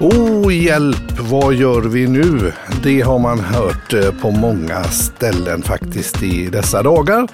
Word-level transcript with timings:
Oh, 0.00 0.54
hjälp, 0.54 1.20
vad 1.20 1.54
gör 1.54 1.80
vi 1.80 2.06
nu? 2.06 2.52
Det 2.82 3.00
har 3.00 3.18
man 3.18 3.40
hört 3.40 3.92
eh, 3.92 4.10
på 4.22 4.30
många 4.30 4.84
ställen 4.84 5.62
faktiskt 5.62 6.22
i 6.22 6.46
dessa 6.46 6.82
dagar. 6.82 7.28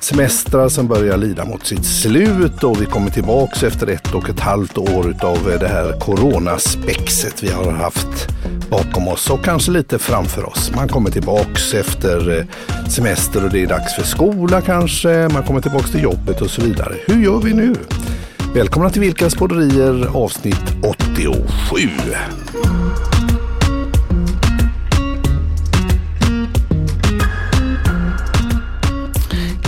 Semestrar 0.00 0.68
som 0.68 0.88
börjar 0.88 1.16
lida 1.16 1.44
mot 1.44 1.66
sitt 1.66 1.84
slut 1.84 2.64
och 2.64 2.82
vi 2.82 2.86
kommer 2.86 3.10
tillbaks 3.10 3.62
efter 3.62 3.86
ett 3.86 4.14
och 4.14 4.28
ett 4.28 4.40
halvt 4.40 4.78
år 4.78 5.14
av 5.22 5.50
eh, 5.50 5.60
det 5.60 5.68
här 5.68 6.00
coronaspexet 6.00 7.42
vi 7.42 7.50
har 7.50 7.72
haft 7.72 8.28
bakom 8.70 9.08
oss 9.08 9.30
och 9.30 9.44
kanske 9.44 9.70
lite 9.70 9.98
framför 9.98 10.48
oss. 10.48 10.72
Man 10.74 10.88
kommer 10.88 11.10
tillbaks 11.10 11.74
efter 11.74 12.38
eh, 12.38 12.44
semester 12.88 13.44
och 13.44 13.50
det 13.50 13.62
är 13.62 13.66
dags 13.66 13.94
för 13.94 14.02
skola 14.02 14.60
kanske. 14.60 15.28
Man 15.32 15.42
kommer 15.42 15.60
tillbaks 15.60 15.90
till 15.90 16.02
jobbet 16.02 16.40
och 16.40 16.50
så 16.50 16.62
vidare. 16.62 16.94
Hur 17.06 17.24
gör 17.24 17.40
vi 17.40 17.54
nu? 17.54 17.74
Välkomna 18.58 18.90
till 18.90 19.00
Vilkas 19.00 19.34
podderier 19.34 20.06
avsnitt 20.16 20.76
87. 20.82 21.88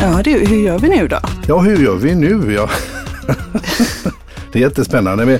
Ja 0.00 0.20
du, 0.24 0.30
hur 0.30 0.56
gör 0.56 0.78
vi 0.78 0.88
nu 0.88 1.08
då? 1.08 1.18
Ja, 1.48 1.58
hur 1.58 1.76
gör 1.76 1.96
vi 1.96 2.14
nu? 2.14 2.52
Ja. 2.52 2.70
det 4.52 4.58
är 4.58 4.62
jättespännande. 4.62 5.26
Men 5.26 5.38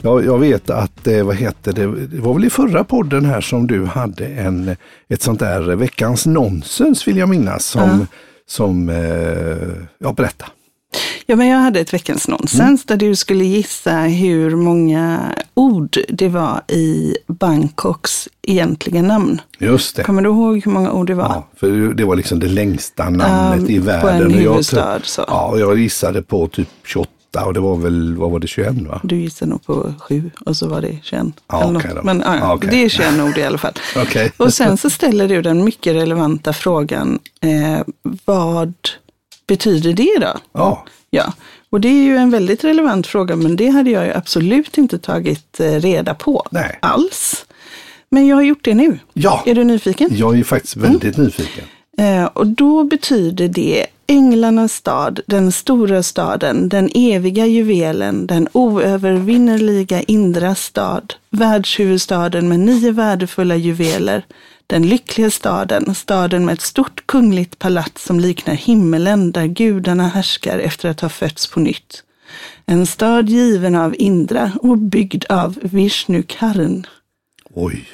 jag, 0.00 0.24
jag 0.24 0.38
vet 0.38 0.70
att, 0.70 1.08
vad 1.24 1.36
heter 1.36 1.72
det, 1.72 2.06
det 2.06 2.20
var 2.20 2.34
väl 2.34 2.44
i 2.44 2.50
förra 2.50 2.84
podden 2.84 3.24
här 3.24 3.40
som 3.40 3.66
du 3.66 3.84
hade 3.84 4.26
en, 4.26 4.76
ett 5.08 5.22
sånt 5.22 5.40
där 5.40 5.60
veckans 5.60 6.26
nonsens 6.26 7.08
vill 7.08 7.16
jag 7.16 7.28
minnas 7.28 7.64
som, 7.64 7.90
ja. 8.00 8.06
som 8.46 8.88
eh, 8.88 9.86
ja 9.98 10.12
berätta. 10.12 10.46
Ja, 11.30 11.36
men 11.36 11.48
jag 11.48 11.58
hade 11.58 11.80
ett 11.80 11.94
veckans 11.94 12.28
nonsens 12.28 12.60
mm. 12.60 12.78
där 12.84 12.96
du 12.96 13.16
skulle 13.16 13.44
gissa 13.44 13.96
hur 13.96 14.56
många 14.56 15.34
ord 15.54 15.98
det 16.08 16.28
var 16.28 16.62
i 16.68 17.16
Bangkoks 17.26 18.28
egentliga 18.42 19.02
namn. 19.02 19.40
Just 19.58 19.96
det. 19.96 20.02
Kommer 20.02 20.22
du 20.22 20.28
ihåg 20.28 20.64
hur 20.64 20.72
många 20.72 20.92
ord 20.92 21.06
det 21.06 21.14
var? 21.14 21.24
Ja, 21.24 21.48
för 21.56 21.94
det 21.94 22.04
var 22.04 22.16
liksom 22.16 22.40
det 22.40 22.48
längsta 22.48 23.10
namnet 23.10 23.60
um, 23.60 23.70
i 23.70 23.78
världen. 23.78 24.18
På 24.18 24.24
en 24.24 24.34
huvudstad. 24.34 24.92
Jag, 24.92 25.06
så. 25.06 25.24
Ja, 25.28 25.58
jag 25.58 25.78
gissade 25.78 26.22
på 26.22 26.48
typ 26.48 26.68
28 26.84 27.10
och 27.46 27.54
det 27.54 27.60
var 27.60 27.76
väl, 27.76 28.16
vad 28.16 28.30
var 28.30 28.38
det, 28.38 28.46
21 28.46 28.74
va? 28.88 29.00
Du 29.04 29.16
gissade 29.16 29.50
nog 29.50 29.66
på 29.66 29.94
7 29.98 30.30
och 30.46 30.56
så 30.56 30.68
var 30.68 30.80
det 30.80 30.98
21. 31.02 31.26
Ja, 31.46 31.76
okay 31.76 31.94
Men 32.02 32.22
ja, 32.26 32.54
okay. 32.54 32.70
det 32.70 32.84
är 32.84 32.88
21 32.88 33.20
ord 33.20 33.38
i 33.38 33.42
alla 33.42 33.58
fall. 33.58 33.74
okay. 34.02 34.30
Och 34.36 34.54
sen 34.54 34.76
så 34.76 34.90
ställer 34.90 35.28
du 35.28 35.42
den 35.42 35.64
mycket 35.64 35.94
relevanta 35.94 36.52
frågan, 36.52 37.18
eh, 37.40 37.80
vad 38.24 38.74
betyder 39.46 39.92
det 39.92 40.18
då? 40.20 40.38
Ja. 40.52 40.84
Ja, 41.10 41.32
och 41.70 41.80
det 41.80 41.88
är 41.88 42.02
ju 42.02 42.16
en 42.16 42.30
väldigt 42.30 42.64
relevant 42.64 43.06
fråga, 43.06 43.36
men 43.36 43.56
det 43.56 43.68
hade 43.68 43.90
jag 43.90 44.06
ju 44.06 44.12
absolut 44.12 44.78
inte 44.78 44.98
tagit 44.98 45.60
eh, 45.60 45.72
reda 45.72 46.14
på 46.14 46.46
Nej. 46.50 46.78
alls. 46.82 47.46
Men 48.08 48.26
jag 48.26 48.36
har 48.36 48.42
gjort 48.42 48.64
det 48.64 48.74
nu. 48.74 48.98
Ja. 49.12 49.42
Är 49.46 49.54
du 49.54 49.64
nyfiken? 49.64 50.08
Jag 50.12 50.38
är 50.38 50.44
faktiskt 50.44 50.76
väldigt 50.76 51.14
mm. 51.16 51.24
nyfiken. 51.24 51.64
Eh, 51.98 52.24
och 52.24 52.46
då 52.46 52.84
betyder 52.84 53.48
det 53.48 53.86
Änglarnas 54.06 54.72
stad, 54.72 55.20
den 55.26 55.52
stora 55.52 56.02
staden, 56.02 56.68
den 56.68 56.90
eviga 56.94 57.46
juvelen, 57.46 58.26
den 58.26 58.48
oövervinnerliga 58.52 60.02
Indras 60.02 60.62
stad, 60.62 61.14
världshuvudstaden 61.30 62.48
med 62.48 62.60
nio 62.60 62.90
värdefulla 62.90 63.56
juveler, 63.56 64.24
den 64.70 64.88
lyckliga 64.88 65.30
staden, 65.30 65.94
staden 65.94 66.46
med 66.46 66.52
ett 66.52 66.60
stort 66.60 67.06
kungligt 67.06 67.58
palats 67.58 68.04
som 68.04 68.20
liknar 68.20 68.54
himmelen 68.54 69.32
där 69.32 69.46
gudarna 69.46 70.08
härskar 70.08 70.58
efter 70.58 70.88
att 70.88 71.00
ha 71.00 71.08
fötts 71.08 71.46
på 71.46 71.60
nytt. 71.60 72.02
En 72.66 72.86
stad 72.86 73.28
given 73.28 73.74
av 73.74 73.94
Indra 73.98 74.52
och 74.62 74.78
byggd 74.78 75.24
av 75.28 75.58
Vishnu 75.62 76.22
Karn. 76.22 76.86
Oj. 77.54 77.84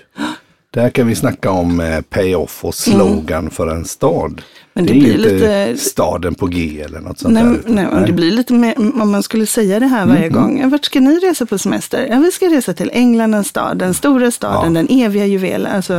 Där 0.71 0.91
kan 0.91 1.07
vi 1.07 1.15
snacka 1.15 1.51
om 1.51 1.81
eh, 1.81 2.01
pay-off 2.01 2.65
och 2.65 2.75
slogan 2.75 3.39
mm. 3.39 3.51
för 3.51 3.67
en 3.67 3.85
stad. 3.85 4.43
Men 4.77 4.87
det, 4.87 4.93
det 4.93 4.99
är 4.99 5.15
inte 5.15 5.19
lite... 5.19 5.77
staden 5.77 6.35
på 6.35 6.47
G 6.47 6.81
eller 6.81 7.01
något 7.01 7.19
sånt 7.19 7.35
nej, 7.35 7.43
där. 7.43 7.61
Nej, 7.67 7.87
nej, 7.93 8.07
det 8.07 8.13
blir 8.13 8.31
lite 8.31 8.53
mer, 8.53 8.75
om 8.79 9.11
man 9.11 9.23
skulle 9.23 9.47
säga 9.47 9.81
det 9.81 9.87
här 9.87 10.07
varje 10.07 10.27
mm. 10.27 10.33
gång. 10.33 10.71
Vart 10.71 10.85
ska 10.85 11.01
ni 11.01 11.19
resa 11.19 11.47
på 11.47 11.59
semester? 11.59 12.07
Ja, 12.11 12.19
vi 12.19 12.31
ska 12.31 12.47
resa 12.47 12.75
till 12.75 12.91
Änglarnas 12.93 13.49
stad, 13.49 13.79
den 13.79 13.95
stora 13.95 14.31
staden, 14.31 14.75
ja. 14.75 14.83
den 14.83 15.01
eviga 15.01 15.27
juvelen. 15.27 15.73
Alltså, 15.73 15.93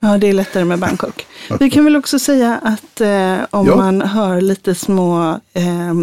ja, 0.00 0.18
det 0.18 0.28
är 0.28 0.32
lättare 0.32 0.64
med 0.64 0.78
Bangkok. 0.78 1.26
vi 1.60 1.70
kan 1.70 1.84
väl 1.84 1.96
också 1.96 2.18
säga 2.18 2.60
att 2.62 3.00
eh, 3.00 3.36
om 3.50 3.66
ja. 3.66 3.76
man 3.76 4.02
hör 4.02 4.40
lite 4.40 4.74
små 4.74 5.40
eh, 5.54 5.94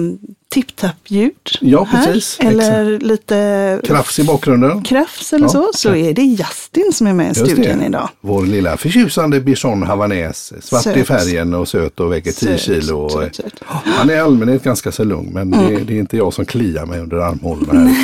tipp-tapp-ljud 0.50 1.34
ja, 1.62 1.88
precis, 1.92 2.38
eller 2.40 2.92
exakt. 2.92 3.04
lite 3.04 3.82
krafs 3.84 4.20
i 4.20 4.24
bakgrunden. 4.24 4.84
Krafs 4.84 5.34
eller 5.34 5.46
ja, 5.46 5.50
så, 5.50 5.72
så 5.74 5.96
är 5.96 6.14
det 6.14 6.22
Justin 6.22 6.94
som 6.94 7.08
är 7.08 7.14
med 7.14 7.32
i 7.32 7.36
studion 7.36 7.84
idag. 7.84 8.10
Vår 8.22 8.46
lilla 8.46 8.78
förtjusande 8.78 9.40
bichon 9.40 9.84
havanes, 9.84 10.54
svart 10.66 10.84
söt. 10.84 10.98
i 10.98 11.04
färgen 11.04 11.54
och 11.54 11.68
söt 11.68 12.00
och 12.00 12.12
väger 12.12 12.32
10 12.32 12.58
kilo. 12.58 13.10
Söt, 13.10 13.36
söt. 13.36 13.54
Han 13.68 14.10
är 14.10 14.14
i 14.14 14.20
allmänhet 14.20 14.64
ganska 14.64 14.92
så 14.92 15.04
lugn, 15.04 15.30
men 15.34 15.54
mm. 15.54 15.74
det, 15.74 15.84
det, 15.84 15.94
är 15.94 16.00
inte 16.00 16.18
jag 16.18 16.34
som 16.34 16.46
kliar 16.46 16.86
mig 16.86 17.00
under 17.00 17.18
armhålorna. 17.18 17.96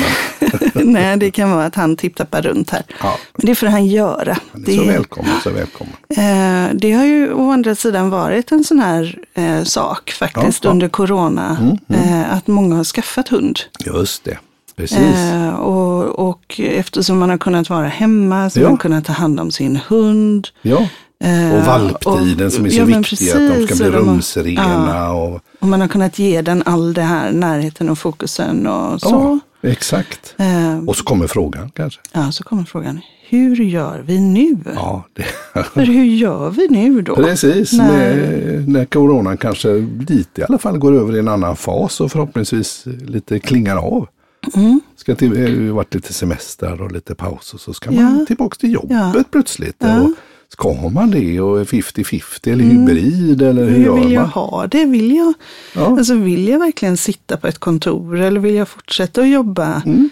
Nej, 0.74 1.16
det 1.16 1.30
kan 1.30 1.50
vara 1.50 1.64
att 1.64 1.74
han 1.74 1.96
tipptappar 1.96 2.42
runt 2.42 2.70
här. 2.70 2.82
Ja. 3.02 3.18
Men 3.36 3.46
det 3.46 3.54
får 3.54 3.66
han 3.66 3.86
göra. 3.86 4.36
Det 4.52 4.72
är 4.72 4.76
så 4.76 4.84
välkommen, 4.84 5.40
så 5.42 5.50
välkommen. 5.50 5.94
Eh, 6.16 6.74
det 6.74 6.92
har 6.92 7.04
ju 7.04 7.32
å 7.32 7.50
andra 7.50 7.74
sidan 7.74 8.10
varit 8.10 8.52
en 8.52 8.64
sån 8.64 8.78
här 8.78 9.18
eh, 9.34 9.62
sak 9.62 10.10
faktiskt 10.10 10.64
under 10.64 10.88
corona. 10.88 11.56
Mm, 11.60 11.78
mm. 11.88 12.22
Eh, 12.22 12.33
att 12.34 12.46
många 12.46 12.76
har 12.76 12.84
skaffat 12.84 13.28
hund. 13.28 13.60
Just 13.86 14.24
det. 14.24 14.38
Precis. 14.76 14.98
Eh, 14.98 15.54
och, 15.54 16.28
och 16.28 16.60
eftersom 16.60 17.18
man 17.18 17.30
har 17.30 17.38
kunnat 17.38 17.70
vara 17.70 17.88
hemma 17.88 18.50
så 18.50 18.60
ja. 18.60 18.64
har 18.64 18.70
man 18.70 18.78
kunnat 18.78 19.04
ta 19.04 19.12
hand 19.12 19.40
om 19.40 19.50
sin 19.50 19.76
hund. 19.76 20.48
Ja. 20.62 20.88
Eh, 21.18 21.54
och 21.54 21.64
valptiden 21.66 22.46
och, 22.46 22.52
som 22.52 22.66
är 22.66 22.70
så 22.70 22.78
ja, 22.78 22.84
viktig, 22.84 23.04
precis, 23.04 23.34
att 23.34 23.54
de 23.54 23.66
ska 23.66 23.74
bli 23.76 23.90
rumsrena. 23.98 24.92
Ja. 24.94 25.12
Och... 25.12 25.40
och 25.60 25.68
man 25.68 25.80
har 25.80 25.88
kunnat 25.88 26.18
ge 26.18 26.42
den 26.42 26.62
all 26.66 26.94
det 26.94 27.02
här 27.02 27.32
närheten 27.32 27.88
och 27.90 27.98
fokusen 27.98 28.66
och 28.66 29.00
så. 29.00 29.40
Ja, 29.62 29.70
exakt. 29.70 30.34
Eh, 30.36 30.78
och 30.86 30.96
så 30.96 31.04
kommer 31.04 31.26
frågan 31.26 31.70
kanske. 31.70 32.00
Ja, 32.12 32.32
så 32.32 32.44
kommer 32.44 32.64
frågan 32.64 33.00
hur 33.28 33.56
gör 33.56 34.02
vi 34.06 34.20
nu? 34.20 34.56
Ja, 34.74 35.04
det... 35.12 35.24
För 35.74 35.82
hur 35.82 36.04
gör 36.04 36.50
vi 36.50 36.68
nu 36.68 37.02
då? 37.02 37.14
Precis, 37.14 37.72
när... 37.72 38.16
När, 38.16 38.64
när 38.66 38.84
coronan 38.84 39.36
kanske 39.36 39.68
lite 40.08 40.40
i 40.40 40.44
alla 40.44 40.58
fall 40.58 40.78
går 40.78 40.92
över 40.92 41.16
i 41.16 41.18
en 41.18 41.28
annan 41.28 41.56
fas 41.56 42.00
och 42.00 42.12
förhoppningsvis 42.12 42.82
lite 42.86 43.38
klingar 43.38 43.76
av. 43.76 44.08
Mm. 44.54 44.80
Ska 44.96 45.14
till, 45.14 45.30
det 45.34 45.66
har 45.66 45.72
varit 45.72 45.94
lite 45.94 46.12
semester 46.12 46.82
och 46.82 46.92
lite 46.92 47.14
paus 47.14 47.54
och 47.54 47.60
så 47.60 47.72
ska 47.72 47.90
man 47.90 48.18
ja. 48.18 48.26
tillbaka 48.26 48.56
till 48.56 48.72
jobbet 48.72 49.12
ja. 49.14 49.24
plötsligt. 49.30 49.76
Ja. 49.78 50.00
Och 50.00 50.10
ska 50.54 50.88
man 50.90 51.10
det 51.10 51.40
och 51.40 51.58
50-50 51.58 52.52
eller 52.52 52.64
mm. 52.64 52.76
hybrid 52.76 53.42
eller 53.42 53.64
hur, 53.64 53.70
hur 53.70 53.84
gör 53.84 53.94
vill 53.94 54.12
jag 54.12 54.20
man? 54.20 54.30
ha 54.30 54.66
det? 54.66 54.84
Vill 54.84 55.16
jag, 55.16 55.34
ja. 55.74 55.86
alltså, 55.86 56.14
vill 56.14 56.48
jag 56.48 56.58
verkligen 56.58 56.96
sitta 56.96 57.36
på 57.36 57.46
ett 57.46 57.58
kontor 57.58 58.20
eller 58.20 58.40
vill 58.40 58.54
jag 58.54 58.68
fortsätta 58.68 59.20
att 59.20 59.28
jobba? 59.28 59.82
Mm 59.86 60.10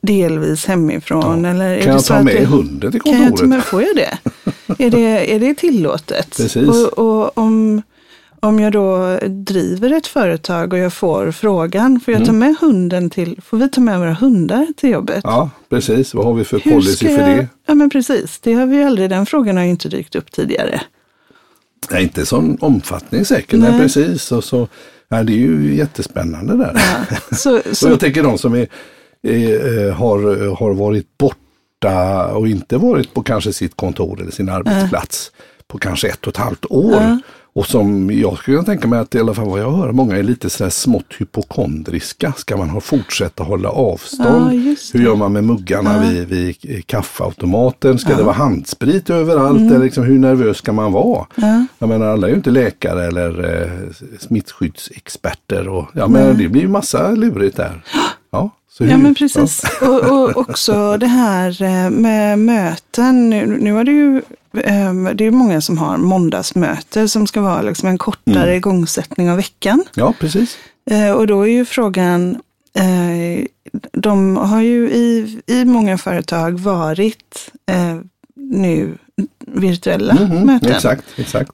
delvis 0.00 0.66
hemifrån? 0.66 1.44
Ja. 1.44 1.50
Eller 1.50 1.82
kan 1.82 1.92
jag 1.92 2.04
ta 2.04 2.22
med 2.22 2.36
det, 2.36 2.44
hunden 2.44 2.92
till 2.92 3.00
kontoret? 3.00 3.18
Kan 3.18 3.30
jag 3.30 3.36
ta 3.36 3.46
med, 3.46 3.64
får 3.64 3.82
jag 3.82 3.96
det? 3.96 4.18
är, 4.84 4.90
det 4.90 5.34
är 5.34 5.40
det 5.40 5.54
tillåtet? 5.54 6.36
Precis. 6.36 6.68
Och, 6.68 6.98
och, 6.98 7.38
om, 7.38 7.82
om 8.46 8.60
jag 8.60 8.72
då 8.72 9.18
driver 9.28 9.92
ett 9.92 10.06
företag 10.06 10.72
och 10.72 10.78
jag 10.78 10.92
får 10.92 11.30
frågan, 11.32 12.00
får 12.00 12.12
jag 12.12 12.22
mm. 12.22 12.26
ta 12.26 12.32
med 12.32 12.56
hunden 12.60 13.10
till, 13.10 13.40
får 13.44 13.56
vi 13.56 13.68
ta 13.68 13.80
med 13.80 13.98
våra 13.98 14.14
hundar 14.14 14.66
till 14.76 14.90
jobbet? 14.90 15.20
Ja, 15.24 15.50
precis. 15.68 16.14
Vad 16.14 16.24
har 16.24 16.34
vi 16.34 16.44
för 16.44 16.60
Hur 16.60 16.72
policy 16.72 17.06
för 17.06 17.18
det? 17.18 17.48
Ja, 17.66 17.74
men 17.74 17.90
precis. 17.90 18.38
Det 18.38 18.52
har 18.52 18.66
vi 18.66 18.82
aldrig, 18.82 19.10
den 19.10 19.26
frågan 19.26 19.56
har 19.56 19.64
ju 19.64 19.70
inte 19.70 19.88
dykt 19.88 20.14
upp 20.14 20.32
tidigare. 20.32 20.80
Nej, 21.90 22.02
inte 22.02 22.26
sån 22.26 22.58
omfattning 22.60 23.24
säkert. 23.24 23.60
Nej. 23.60 23.70
Nej, 23.70 23.80
precis. 23.80 24.32
Och 24.32 24.44
så, 24.44 24.68
ja, 25.08 25.22
det 25.22 25.32
är 25.32 25.36
ju 25.36 25.76
jättespännande 25.76 26.56
där. 26.56 26.72
Ja, 26.74 27.16
så, 27.36 27.60
så... 27.72 27.86
och 27.86 27.92
jag 27.92 28.00
tänker 28.00 28.22
de 28.22 28.38
som 28.38 28.54
är 28.54 28.68
Eh, 29.26 29.94
har, 29.94 30.54
har 30.56 30.74
varit 30.74 31.18
borta 31.18 32.26
och 32.26 32.48
inte 32.48 32.76
varit 32.76 33.14
på 33.14 33.22
kanske 33.22 33.52
sitt 33.52 33.76
kontor 33.76 34.20
eller 34.20 34.30
sin 34.30 34.48
arbetsplats 34.48 35.30
mm. 35.34 35.62
på 35.66 35.78
kanske 35.78 36.08
ett 36.08 36.26
och 36.26 36.32
ett 36.32 36.36
halvt 36.36 36.64
år. 36.64 37.00
Mm. 37.00 37.22
Och 37.56 37.66
som 37.66 38.10
jag 38.10 38.38
skulle 38.38 38.62
tänka 38.62 38.88
mig 38.88 38.98
att 38.98 39.14
i 39.14 39.20
alla 39.20 39.34
fall 39.34 39.48
vad 39.48 39.60
jag 39.60 39.72
hör, 39.72 39.92
många 39.92 40.16
är 40.16 40.22
lite 40.22 40.50
sådär 40.50 40.70
smått 40.70 41.14
hypokondriska. 41.18 42.32
Ska 42.36 42.56
man 42.56 42.70
ha 42.70 42.80
fortsätta 42.80 43.44
hålla 43.44 43.68
avstånd? 43.68 44.54
Ja, 44.54 44.76
Hur 44.92 45.00
gör 45.00 45.16
man 45.16 45.32
med 45.32 45.44
muggarna 45.44 46.04
ja. 46.04 46.10
vid, 46.10 46.28
vid 46.28 46.86
kaffeautomaten? 46.86 47.98
Ska 47.98 48.10
ja. 48.10 48.16
det 48.16 48.22
vara 48.22 48.34
handsprit 48.34 49.10
överallt? 49.10 49.60
Mm. 49.60 49.72
Eller 49.72 49.84
liksom, 49.84 50.04
hur 50.04 50.18
nervös 50.18 50.56
ska 50.56 50.72
man 50.72 50.92
vara? 50.92 51.26
Ja. 51.34 51.66
Jag 51.78 51.88
menar 51.88 52.06
alla 52.06 52.26
är 52.26 52.30
ju 52.30 52.36
inte 52.36 52.50
läkare 52.50 53.06
eller 53.06 53.62
eh, 53.62 53.70
smittskyddsexperter. 54.18 55.68
Och, 55.68 55.88
ja, 55.92 56.08
men 56.08 56.38
det 56.38 56.48
blir 56.48 56.62
ju 56.62 56.68
massa 56.68 57.10
lurigt 57.10 57.56
där. 57.56 57.82
Ja. 58.30 58.50
Ja 58.78 58.96
men 58.96 59.14
precis. 59.14 59.62
Och, 59.80 60.04
och, 60.04 60.36
också 60.36 60.96
det 60.96 61.06
här 61.06 61.62
eh, 61.62 61.90
med 61.90 62.38
möten. 62.38 63.30
Nu, 63.30 63.46
nu 63.46 63.72
har 63.72 63.84
det 63.84 63.92
ju 63.92 64.22
det 65.14 65.24
är 65.24 65.30
många 65.30 65.60
som 65.60 65.78
har 65.78 65.96
måndagsmöte 65.96 67.08
som 67.08 67.26
ska 67.26 67.40
vara 67.40 67.62
liksom 67.62 67.88
en 67.88 67.98
kortare 67.98 68.42
mm. 68.42 68.56
igångsättning 68.56 69.30
av 69.30 69.36
veckan. 69.36 69.84
Ja, 69.94 70.14
precis. 70.20 70.58
Eh, 70.90 71.12
och 71.12 71.26
då 71.26 71.42
är 71.42 71.46
ju 71.46 71.64
frågan, 71.64 72.36
eh, 72.74 73.46
de 73.92 74.36
har 74.36 74.62
ju 74.62 74.90
i, 74.90 75.40
i 75.46 75.64
många 75.64 75.98
företag 75.98 76.60
varit 76.60 77.50
eh, 77.70 78.00
nu 78.34 78.98
virtuella 79.46 80.12
mm 80.12 80.30
-hmm, 80.30 80.44
möten. 80.44 80.72
Exakt, 80.72 81.04
exakt. 81.16 81.52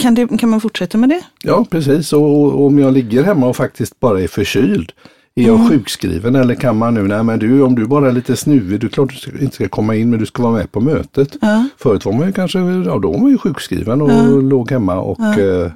Kan, 0.00 0.14
det, 0.14 0.38
kan 0.38 0.48
man 0.48 0.60
fortsätta 0.60 0.98
med 0.98 1.08
det? 1.08 1.22
Ja, 1.42 1.66
precis. 1.70 2.12
Och, 2.12 2.66
om 2.66 2.78
jag 2.78 2.92
ligger 2.92 3.22
hemma 3.22 3.46
och 3.46 3.56
faktiskt 3.56 4.00
bara 4.00 4.20
är 4.20 4.28
förkyld, 4.28 4.92
är 5.34 5.46
jag 5.46 5.56
mm. 5.56 5.68
sjukskriven 5.68 6.36
eller 6.36 6.54
kan 6.54 6.76
man 6.76 6.94
nu, 6.94 7.02
nej 7.02 7.22
men 7.22 7.38
du 7.38 7.62
om 7.62 7.74
du 7.74 7.86
bara 7.86 8.08
är 8.08 8.12
lite 8.12 8.36
snuvig, 8.36 8.80
du 8.80 8.88
klart 8.88 9.26
du 9.32 9.44
inte 9.44 9.54
ska 9.54 9.68
komma 9.68 9.94
in 9.94 10.10
men 10.10 10.18
du 10.18 10.26
ska 10.26 10.42
vara 10.42 10.52
med 10.52 10.72
på 10.72 10.80
mötet. 10.80 11.36
Ja. 11.40 11.68
Förut 11.76 12.04
var 12.04 12.12
man 12.12 12.26
ju 12.26 12.32
kanske, 12.32 12.58
ja 12.58 12.98
då 12.98 13.12
var 13.12 13.18
man 13.18 13.30
ju 13.30 13.38
sjukskriven 13.38 14.02
och 14.02 14.10
ja. 14.10 14.22
låg 14.22 14.70
hemma 14.70 15.00
och 15.00 15.18
ja. 15.20 15.40
eh, 15.40 15.70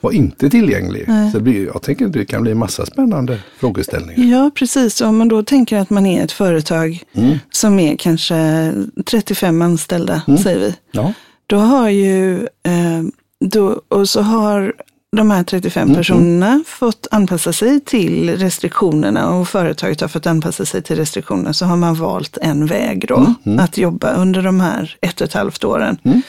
var 0.00 0.12
inte 0.12 0.50
tillgänglig. 0.50 1.04
Nej. 1.08 1.32
Så 1.32 1.40
blir, 1.40 1.66
jag 1.66 1.82
tänker 1.82 2.06
att 2.06 2.12
det 2.12 2.24
kan 2.24 2.42
bli 2.42 2.54
massa 2.54 2.86
spännande 2.86 3.38
frågeställningar. 3.58 4.24
Ja, 4.24 4.50
precis. 4.54 5.00
Om 5.00 5.16
man 5.16 5.28
då 5.28 5.42
tänker 5.42 5.78
att 5.78 5.90
man 5.90 6.06
är 6.06 6.24
ett 6.24 6.32
företag 6.32 7.02
mm. 7.12 7.38
som 7.50 7.78
är 7.78 7.96
kanske 7.96 8.72
35 9.04 9.62
anställda, 9.62 10.22
mm. 10.28 10.38
säger 10.38 10.58
vi. 10.58 10.74
Ja. 10.90 11.12
Då 11.46 11.56
har 11.56 11.88
ju, 11.88 12.34
eh, 12.42 13.02
då, 13.40 13.82
och 13.88 14.08
så 14.08 14.20
har 14.20 14.74
de 15.16 15.30
här 15.30 15.44
35 15.44 15.82
mm, 15.82 15.96
personerna 15.96 16.64
fått 16.66 17.06
anpassa 17.10 17.52
sig 17.52 17.80
till 17.80 18.36
restriktionerna 18.36 19.34
och 19.34 19.48
företaget 19.48 20.00
har 20.00 20.08
fått 20.08 20.26
anpassa 20.26 20.66
sig 20.66 20.82
till 20.82 20.96
restriktionerna 20.96 21.52
så 21.52 21.64
har 21.64 21.76
man 21.76 21.94
valt 21.94 22.38
en 22.42 22.66
väg 22.66 23.08
då 23.08 23.16
mm, 23.16 23.34
mm. 23.46 23.58
att 23.58 23.78
jobba 23.78 24.12
under 24.12 24.42
de 24.42 24.60
här 24.60 24.96
ett 25.00 25.20
och 25.20 25.26
ett 25.26 25.34
halvt 25.34 25.64
åren. 25.64 25.98
Mm. 26.04 26.22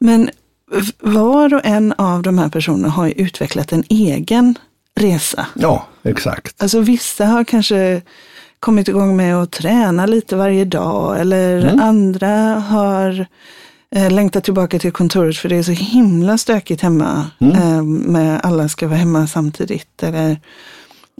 Men 0.00 0.30
var 1.00 1.54
och 1.54 1.60
en 1.64 1.94
av 1.98 2.22
de 2.22 2.38
här 2.38 2.48
personerna 2.48 2.88
har 2.88 3.08
utvecklat 3.08 3.72
en 3.72 3.84
egen 3.88 4.58
resa. 5.00 5.46
Ja, 5.54 5.86
exakt. 6.02 6.62
Alltså 6.62 6.80
vissa 6.80 7.26
har 7.26 7.44
kanske 7.44 8.02
kommit 8.60 8.88
igång 8.88 9.16
med 9.16 9.36
att 9.36 9.50
träna 9.50 10.06
lite 10.06 10.36
varje 10.36 10.64
dag 10.64 11.20
eller 11.20 11.58
mm. 11.58 11.80
andra 11.80 12.54
har 12.54 13.26
eh, 13.96 14.10
längtat 14.10 14.44
tillbaka 14.44 14.78
till 14.78 14.92
kontoret 14.92 15.36
för 15.36 15.48
det 15.48 15.56
är 15.56 15.62
så 15.62 15.72
himla 15.72 16.38
stökigt 16.38 16.82
hemma. 16.82 17.30
Mm. 17.38 17.56
Eh, 17.56 17.82
med 17.82 18.40
alla 18.42 18.68
ska 18.68 18.88
vara 18.88 18.98
hemma 18.98 19.26
samtidigt. 19.26 20.02
Eller 20.02 20.40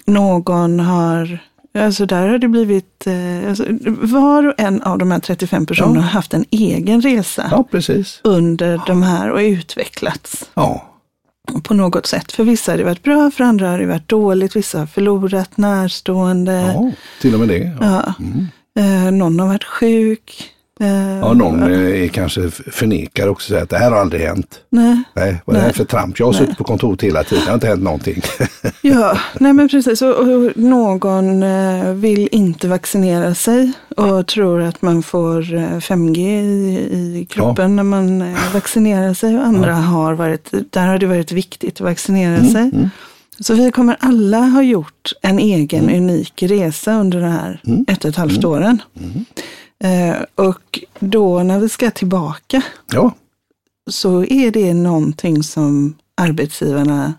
någon 0.06 0.80
har 0.80 1.38
Alltså 1.78 2.06
där 2.06 2.28
har 2.28 2.38
det 2.38 2.48
blivit, 2.48 3.06
eh, 3.06 3.48
alltså, 3.48 3.64
var 4.00 4.46
och 4.46 4.54
en 4.58 4.82
av 4.82 4.98
de 4.98 5.10
här 5.10 5.18
35 5.18 5.66
personerna 5.66 5.96
ja. 5.96 6.02
har 6.02 6.10
haft 6.10 6.34
en 6.34 6.44
egen 6.50 7.00
resa 7.00 7.48
ja, 7.50 7.64
under 8.24 8.80
de 8.86 9.02
här 9.02 9.30
och 9.30 9.38
utvecklats. 9.38 10.50
Ja. 10.54 10.84
På 11.62 11.74
något 11.74 12.06
sätt. 12.06 12.32
För 12.32 12.44
vissa 12.44 12.72
har 12.72 12.78
det 12.78 12.84
varit 12.84 13.02
bra, 13.02 13.30
för 13.30 13.44
andra 13.44 13.70
har 13.70 13.78
det 13.78 13.86
varit 13.86 14.08
dåligt. 14.08 14.56
Vissa 14.56 14.78
har 14.78 14.86
förlorat 14.86 15.56
närstående. 15.56 16.52
Ja, 16.52 16.90
till 17.20 17.34
och 17.34 17.40
med 17.40 17.48
det. 17.48 17.76
Ja. 17.80 18.14
Mm. 18.18 18.46
Eh, 18.78 19.12
någon 19.12 19.40
har 19.40 19.46
varit 19.46 19.64
sjuk. 19.64 20.52
Eh, 20.80 21.18
ja, 21.18 21.32
någon 21.32 21.62
är 21.62 22.08
kanske 22.08 22.50
förnekar 22.50 23.28
också 23.28 23.56
att 23.56 23.70
det 23.70 23.78
här 23.78 23.90
har 23.90 23.98
aldrig 23.98 24.22
hänt. 24.22 24.60
Nej. 24.70 25.02
Nej 25.14 25.42
vad 25.44 25.56
är 25.56 25.60
det 25.60 25.66
här 25.66 25.72
för 25.72 25.84
tramp? 25.84 26.18
Jag 26.18 26.26
har 26.26 26.32
nej. 26.32 26.40
suttit 26.40 26.58
på 26.58 26.64
kontoret 26.64 27.02
hela 27.02 27.24
tiden, 27.24 27.44
det 27.44 27.50
har 27.50 27.54
inte 27.54 27.66
hänt 27.66 27.82
någonting. 27.82 28.22
ja, 28.82 29.18
nej 29.40 29.52
men 29.52 29.68
precis. 29.68 30.02
Och, 30.02 30.16
och 30.16 30.56
någon 30.56 31.42
eh, 31.42 31.92
vill 31.92 32.28
inte 32.32 32.68
vaccinera 32.68 33.34
sig 33.34 33.72
och 33.96 34.26
tror 34.26 34.62
att 34.62 34.82
man 34.82 35.02
får 35.02 35.42
5G 35.80 36.18
eh, 36.18 36.44
i, 36.44 37.18
i 37.20 37.26
kroppen 37.30 37.70
ja. 37.70 37.76
när 37.76 37.82
man 37.82 38.34
vaccinerar 38.54 39.14
sig. 39.14 39.36
Och 39.36 39.44
andra 39.44 39.70
ja. 39.70 39.76
har 39.76 40.14
varit, 40.14 40.52
där 40.70 40.86
har 40.86 40.98
det 40.98 41.06
varit 41.06 41.32
viktigt 41.32 41.74
att 41.74 41.80
vaccinera 41.80 42.36
mm, 42.36 42.50
sig. 42.50 42.62
Mm. 42.62 42.90
Så 43.40 43.54
vi 43.54 43.70
kommer 43.70 43.96
alla 44.00 44.40
ha 44.40 44.62
gjort 44.62 45.12
en 45.22 45.38
egen 45.38 45.82
mm. 45.82 45.96
unik 45.96 46.42
resa 46.42 47.00
under 47.00 47.20
de 47.20 47.26
här 47.26 47.60
mm. 47.66 47.84
ett 47.88 48.04
och 48.04 48.08
ett 48.08 48.16
halvt 48.16 48.44
mm. 48.44 48.50
åren. 48.50 48.82
Eh, 49.84 50.16
och 50.34 50.84
då 50.98 51.42
när 51.42 51.58
vi 51.58 51.68
ska 51.68 51.90
tillbaka 51.90 52.62
ja. 52.92 53.14
så 53.90 54.24
är 54.24 54.50
det 54.50 54.74
någonting 54.74 55.42
som 55.42 55.94
arbetsgivarna 56.14 57.14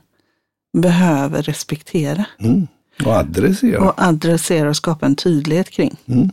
behöver 0.77 1.41
respektera. 1.41 2.25
Mm. 2.39 2.67
Och 3.06 3.11
adressera. 3.11 3.79
Och 3.79 3.94
adressera 3.97 4.69
och 4.69 4.75
skapa 4.75 5.06
en 5.06 5.15
tydlighet 5.15 5.69
kring. 5.69 5.95
Mm. 6.06 6.29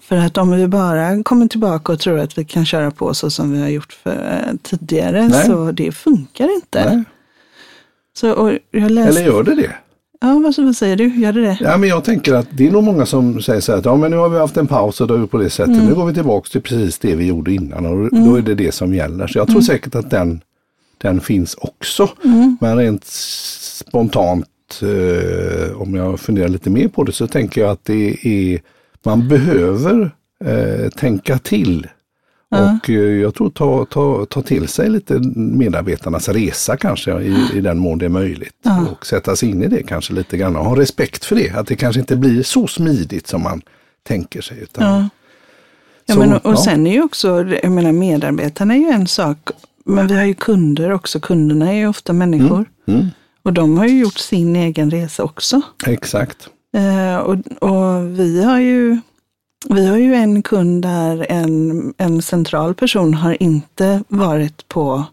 För 0.00 0.16
att 0.16 0.38
om 0.38 0.50
vi 0.50 0.68
bara 0.68 1.22
kommer 1.22 1.46
tillbaka 1.46 1.92
och 1.92 2.00
tror 2.00 2.18
att 2.18 2.38
vi 2.38 2.44
kan 2.44 2.66
köra 2.66 2.90
på 2.90 3.14
så 3.14 3.30
som 3.30 3.52
vi 3.52 3.60
har 3.60 3.68
gjort 3.68 3.92
för, 3.92 4.44
eh, 4.46 4.56
tidigare, 4.62 5.28
Nej. 5.28 5.46
så 5.46 5.72
det 5.72 5.92
funkar 5.92 6.54
inte. 6.54 6.94
Nej. 6.94 7.04
Så, 8.18 8.50
läste... 8.72 9.20
Eller 9.20 9.24
gör 9.24 9.42
det 9.42 9.54
det? 9.54 9.76
Ja, 10.20 10.38
vad, 10.38 10.58
vad 10.58 10.76
säger 10.76 10.96
du? 10.96 11.20
Gör 11.20 11.32
det 11.32 11.40
det? 11.40 11.58
Ja, 11.60 11.76
men 11.76 11.88
jag 11.88 12.04
tänker 12.04 12.34
att 12.34 12.46
det 12.50 12.66
är 12.66 12.70
nog 12.70 12.84
många 12.84 13.06
som 13.06 13.42
säger 13.42 13.60
så 13.60 13.72
här 13.72 13.78
att 13.78 13.84
ja, 13.84 13.96
men 13.96 14.10
nu 14.10 14.16
har 14.16 14.28
vi 14.28 14.38
haft 14.38 14.56
en 14.56 14.66
paus 14.66 15.00
och 15.00 15.06
då 15.06 15.14
är 15.14 15.18
vi 15.18 15.26
på 15.26 15.38
det 15.38 15.50
sättet. 15.50 15.74
Mm. 15.74 15.86
Nu 15.86 15.94
går 15.94 16.06
vi 16.06 16.14
tillbaka 16.14 16.48
till 16.48 16.60
precis 16.60 16.98
det 16.98 17.14
vi 17.14 17.26
gjorde 17.26 17.54
innan 17.54 17.86
och 17.86 17.92
mm. 17.92 18.24
då 18.24 18.36
är 18.36 18.42
det 18.42 18.54
det 18.54 18.74
som 18.74 18.94
gäller. 18.94 19.26
Så 19.26 19.38
jag 19.38 19.46
tror 19.46 19.56
mm. 19.56 19.62
säkert 19.62 19.94
att 19.94 20.10
den, 20.10 20.40
den 20.98 21.20
finns 21.20 21.54
också. 21.54 22.08
Mm. 22.24 22.56
Men 22.60 22.76
rent 22.76 23.04
spontant, 23.04 24.46
eh, 24.82 25.80
om 25.80 25.94
jag 25.94 26.20
funderar 26.20 26.48
lite 26.48 26.70
mer 26.70 26.88
på 26.88 27.04
det, 27.04 27.12
så 27.12 27.26
tänker 27.26 27.60
jag 27.60 27.70
att 27.70 27.84
det 27.84 28.26
är, 28.26 28.60
man 29.02 29.28
behöver 29.28 30.10
eh, 30.44 30.90
tänka 30.90 31.38
till 31.38 31.86
och 32.62 32.90
eh, 32.90 32.94
jag 32.94 33.34
tror 33.34 33.50
ta, 33.50 33.84
ta, 33.84 34.26
ta 34.26 34.42
till 34.42 34.68
sig 34.68 34.90
lite 34.90 35.20
medarbetarnas 35.36 36.28
resa 36.28 36.76
kanske 36.76 37.20
i, 37.20 37.36
i 37.54 37.60
den 37.60 37.78
mån 37.78 37.98
det 37.98 38.04
är 38.04 38.08
möjligt. 38.08 38.54
Ja. 38.62 38.86
Och 38.90 39.06
sätta 39.06 39.36
sig 39.36 39.50
in 39.50 39.62
i 39.62 39.66
det 39.66 39.82
kanske 39.82 40.12
lite 40.12 40.36
grann 40.36 40.56
och 40.56 40.64
ha 40.64 40.76
respekt 40.76 41.24
för 41.24 41.36
det. 41.36 41.50
Att 41.50 41.66
det 41.66 41.76
kanske 41.76 42.00
inte 42.00 42.16
blir 42.16 42.42
så 42.42 42.66
smidigt 42.66 43.26
som 43.26 43.42
man 43.42 43.62
tänker 44.02 44.40
sig. 44.40 44.58
Utan, 44.62 44.84
ja. 44.84 45.08
Ja, 46.06 46.14
så, 46.14 46.20
men, 46.20 46.32
och, 46.32 46.46
och 46.46 46.58
sen 46.58 46.86
är 46.86 46.92
ju 46.92 47.02
också, 47.02 47.28
jag 47.62 47.72
menar 47.72 47.92
medarbetarna 47.92 48.74
är 48.74 48.78
ju 48.78 48.88
en 48.88 49.06
sak, 49.06 49.38
men 49.84 50.06
vi 50.06 50.16
har 50.16 50.24
ju 50.24 50.34
kunder 50.34 50.92
också. 50.92 51.20
Kunderna 51.20 51.72
är 51.72 51.76
ju 51.76 51.86
ofta 51.88 52.12
människor. 52.12 52.64
Mm. 52.88 53.00
Mm. 53.00 53.10
Och 53.42 53.52
de 53.52 53.78
har 53.78 53.86
ju 53.86 53.98
gjort 53.98 54.18
sin 54.18 54.56
egen 54.56 54.90
resa 54.90 55.22
också. 55.22 55.60
Exakt. 55.86 56.48
Eh, 56.76 57.16
och, 57.16 57.36
och 57.60 58.18
vi 58.18 58.44
har 58.44 58.60
ju 58.60 58.98
vi 59.68 59.86
har 59.86 59.96
ju 59.96 60.14
en 60.14 60.42
kund 60.42 60.82
där 60.82 61.26
en, 61.28 61.94
en 61.98 62.22
central 62.22 62.74
person 62.74 63.14
har 63.14 63.42
inte 63.42 64.02
varit 64.08 64.68
på 64.68 65.04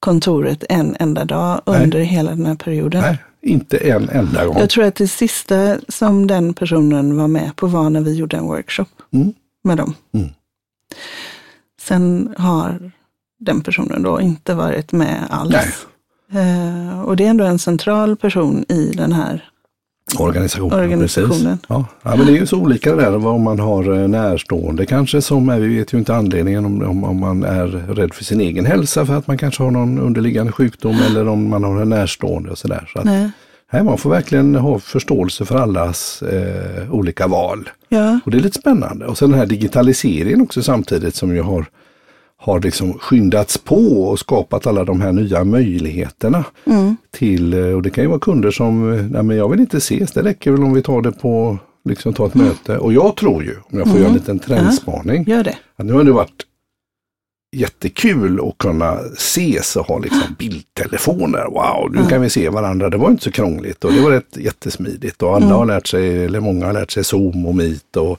kontoret 0.00 0.64
en 0.68 0.96
enda 1.00 1.24
dag 1.24 1.60
under 1.66 1.98
Nej. 1.98 2.06
hela 2.06 2.30
den 2.30 2.46
här 2.46 2.54
perioden. 2.54 3.02
Nej, 3.02 3.18
inte 3.42 3.76
en 3.76 4.08
enda 4.08 4.46
gång. 4.46 4.58
Jag 4.58 4.70
tror 4.70 4.84
att 4.84 4.94
det 4.94 5.08
sista 5.08 5.76
som 5.88 6.26
den 6.26 6.54
personen 6.54 7.16
var 7.16 7.28
med 7.28 7.56
på 7.56 7.66
var 7.66 7.90
när 7.90 8.00
vi 8.00 8.14
gjorde 8.14 8.36
en 8.36 8.44
workshop 8.44 8.86
mm. 9.12 9.32
med 9.64 9.76
dem. 9.76 9.94
Mm. 10.14 10.28
Sen 11.80 12.34
har 12.38 12.92
den 13.40 13.60
personen 13.60 14.02
då 14.02 14.20
inte 14.20 14.54
varit 14.54 14.92
med 14.92 15.26
alls. 15.30 15.86
Eh, 16.32 17.00
och 17.00 17.16
det 17.16 17.24
är 17.24 17.30
ändå 17.30 17.44
en 17.44 17.58
central 17.58 18.16
person 18.16 18.64
i 18.68 18.92
den 18.96 19.12
här 19.12 19.51
Organisationen, 20.18 20.80
Organisationen. 20.80 21.58
Ja. 21.68 21.84
ja. 22.02 22.16
men 22.16 22.26
det 22.26 22.32
är 22.32 22.36
ju 22.36 22.46
så 22.46 22.58
olika 22.58 22.96
det 22.96 23.02
där 23.02 23.26
om 23.26 23.42
man 23.42 23.58
har 23.58 24.02
eh, 24.02 24.08
närstående 24.08 24.86
kanske 24.86 25.22
som 25.22 25.48
är, 25.48 25.60
vi 25.60 25.78
vet 25.78 25.94
ju 25.94 25.98
inte 25.98 26.14
anledningen 26.14 26.64
om, 26.64 26.82
om, 26.82 27.04
om, 27.04 27.20
man 27.20 27.42
är 27.44 27.66
rädd 27.66 28.14
för 28.14 28.24
sin 28.24 28.40
egen 28.40 28.66
hälsa 28.66 29.06
för 29.06 29.14
att 29.14 29.26
man 29.26 29.38
kanske 29.38 29.62
har 29.62 29.70
någon 29.70 29.98
underliggande 29.98 30.52
sjukdom 30.52 30.96
eller 31.06 31.28
om 31.28 31.48
man 31.48 31.64
har 31.64 31.80
en 31.80 31.88
närstående 31.88 32.50
och 32.50 32.58
sådär. 32.58 32.90
Så. 32.92 33.02
Nej, 33.72 33.82
man 33.82 33.98
får 33.98 34.10
verkligen 34.10 34.54
ha 34.54 34.78
förståelse 34.78 35.44
för 35.44 35.56
allas 35.56 36.22
eh, 36.22 36.92
olika 36.94 37.26
val. 37.26 37.70
Ja. 37.88 38.20
Och 38.24 38.30
det 38.30 38.36
är 38.36 38.42
lite 38.42 38.58
spännande. 38.58 39.06
Och 39.06 39.18
sen 39.18 39.30
den 39.30 39.38
här 39.38 39.46
digitaliseringen 39.46 40.40
också 40.40 40.62
samtidigt 40.62 41.14
som 41.14 41.34
ju 41.34 41.42
har 41.42 41.66
har 42.42 42.60
liksom 42.60 42.98
skyndats 42.98 43.58
på 43.58 44.02
och 44.02 44.18
skapat 44.18 44.66
alla 44.66 44.84
de 44.84 45.00
här 45.00 45.12
nya 45.12 45.44
möjligheterna. 45.44 46.44
Mm. 46.64 46.96
till, 47.10 47.54
eh, 47.54 47.64
och 47.64 47.82
det 47.82 47.90
kan 47.90 48.04
ju 48.04 48.08
vara 48.08 48.20
kunder 48.20 48.50
som, 48.50 48.92
eh, 48.92 49.04
nej 49.10 49.22
men 49.22 49.36
jag 49.36 49.48
vill 49.48 49.60
inte 49.60 49.76
ses, 49.76 50.12
det 50.12 50.22
räcker 50.22 50.50
väl 50.50 50.62
om 50.62 50.74
vi 50.74 50.82
tar 50.82 51.02
det 51.02 51.12
på, 51.12 51.58
liksom 51.84 52.14
ta 52.14 52.26
ett 52.26 52.34
mm. 52.34 52.46
möte. 52.46 52.78
Och 52.78 52.92
jag 52.92 53.16
tror 53.16 53.42
ju, 53.42 53.56
om 53.70 53.78
jag 53.78 53.86
får 53.86 53.90
mm. 53.90 53.98
göra 53.98 54.08
en 54.08 54.14
liten 54.14 54.38
trendspaning, 54.38 55.24
ja, 55.26 55.44
att 55.76 55.86
nu 55.86 55.92
har 55.92 56.04
det 56.04 56.12
varit 56.12 56.46
jättekul 57.56 58.40
att 58.48 58.58
kunna 58.58 58.98
ses 59.16 59.76
och 59.76 59.86
ha 59.86 59.98
liksom 59.98 60.34
bildtelefoner. 60.38 61.44
Wow, 61.44 61.90
nu 61.92 61.98
mm. 61.98 62.08
kan 62.08 62.20
vi 62.20 62.30
se 62.30 62.48
varandra. 62.48 62.90
Det 62.90 62.96
var 62.96 63.10
inte 63.10 63.24
så 63.24 63.30
krångligt 63.30 63.84
och 63.84 63.92
det 63.92 64.00
var 64.00 64.10
rätt 64.10 64.36
jättesmidigt 64.36 65.22
och 65.22 65.36
alla 65.36 65.46
mm. 65.46 65.58
har 65.58 65.66
lärt 65.66 65.86
sig, 65.86 66.24
eller 66.24 66.40
många 66.40 66.66
har 66.66 66.72
lärt 66.72 66.90
sig 66.90 67.04
Zoom 67.04 67.46
och 67.46 67.54
Meet 67.54 67.96
och 67.96 68.18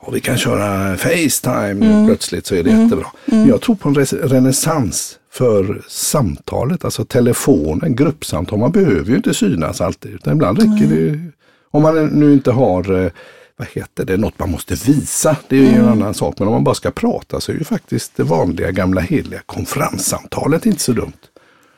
och 0.00 0.16
vi 0.16 0.20
kan 0.20 0.36
köra 0.36 0.96
Facetime 0.96 1.86
mm. 1.86 2.06
plötsligt 2.06 2.46
så 2.46 2.54
är 2.54 2.64
det 2.64 2.70
mm. 2.70 2.82
jättebra. 2.82 3.06
Mm. 3.32 3.48
Jag 3.48 3.60
tror 3.60 3.74
på 3.76 3.88
en 3.88 3.94
renässans 4.28 5.18
för 5.32 5.82
samtalet, 5.88 6.84
alltså 6.84 7.04
telefonen, 7.04 7.96
gruppsamtal. 7.96 8.58
Man 8.58 8.72
behöver 8.72 9.10
ju 9.10 9.16
inte 9.16 9.34
synas 9.34 9.80
alltid, 9.80 10.14
utan 10.14 10.32
ibland 10.32 10.58
räcker 10.58 10.86
det. 10.86 11.30
Om 11.70 11.82
man 11.82 12.06
nu 12.06 12.32
inte 12.32 12.50
har 12.50 13.04
eh, 13.04 13.10
vad 13.56 13.68
heter 13.68 14.04
det, 14.04 14.16
något 14.16 14.38
man 14.38 14.50
måste 14.50 14.74
visa. 14.74 15.36
Det 15.48 15.56
är 15.56 15.60
ju 15.60 15.68
mm. 15.68 15.80
en 15.80 15.88
annan 15.88 16.14
sak. 16.14 16.38
Men 16.38 16.48
om 16.48 16.54
man 16.54 16.64
bara 16.64 16.74
ska 16.74 16.90
prata 16.90 17.40
så 17.40 17.52
är 17.52 17.56
ju 17.56 17.64
faktiskt 17.64 18.16
det 18.16 18.22
vanliga 18.22 18.70
gamla 18.70 19.00
heliga 19.00 19.40
konferenssamtalet 19.46 20.66
inte 20.66 20.80
så 20.80 20.92
dumt. 20.92 21.12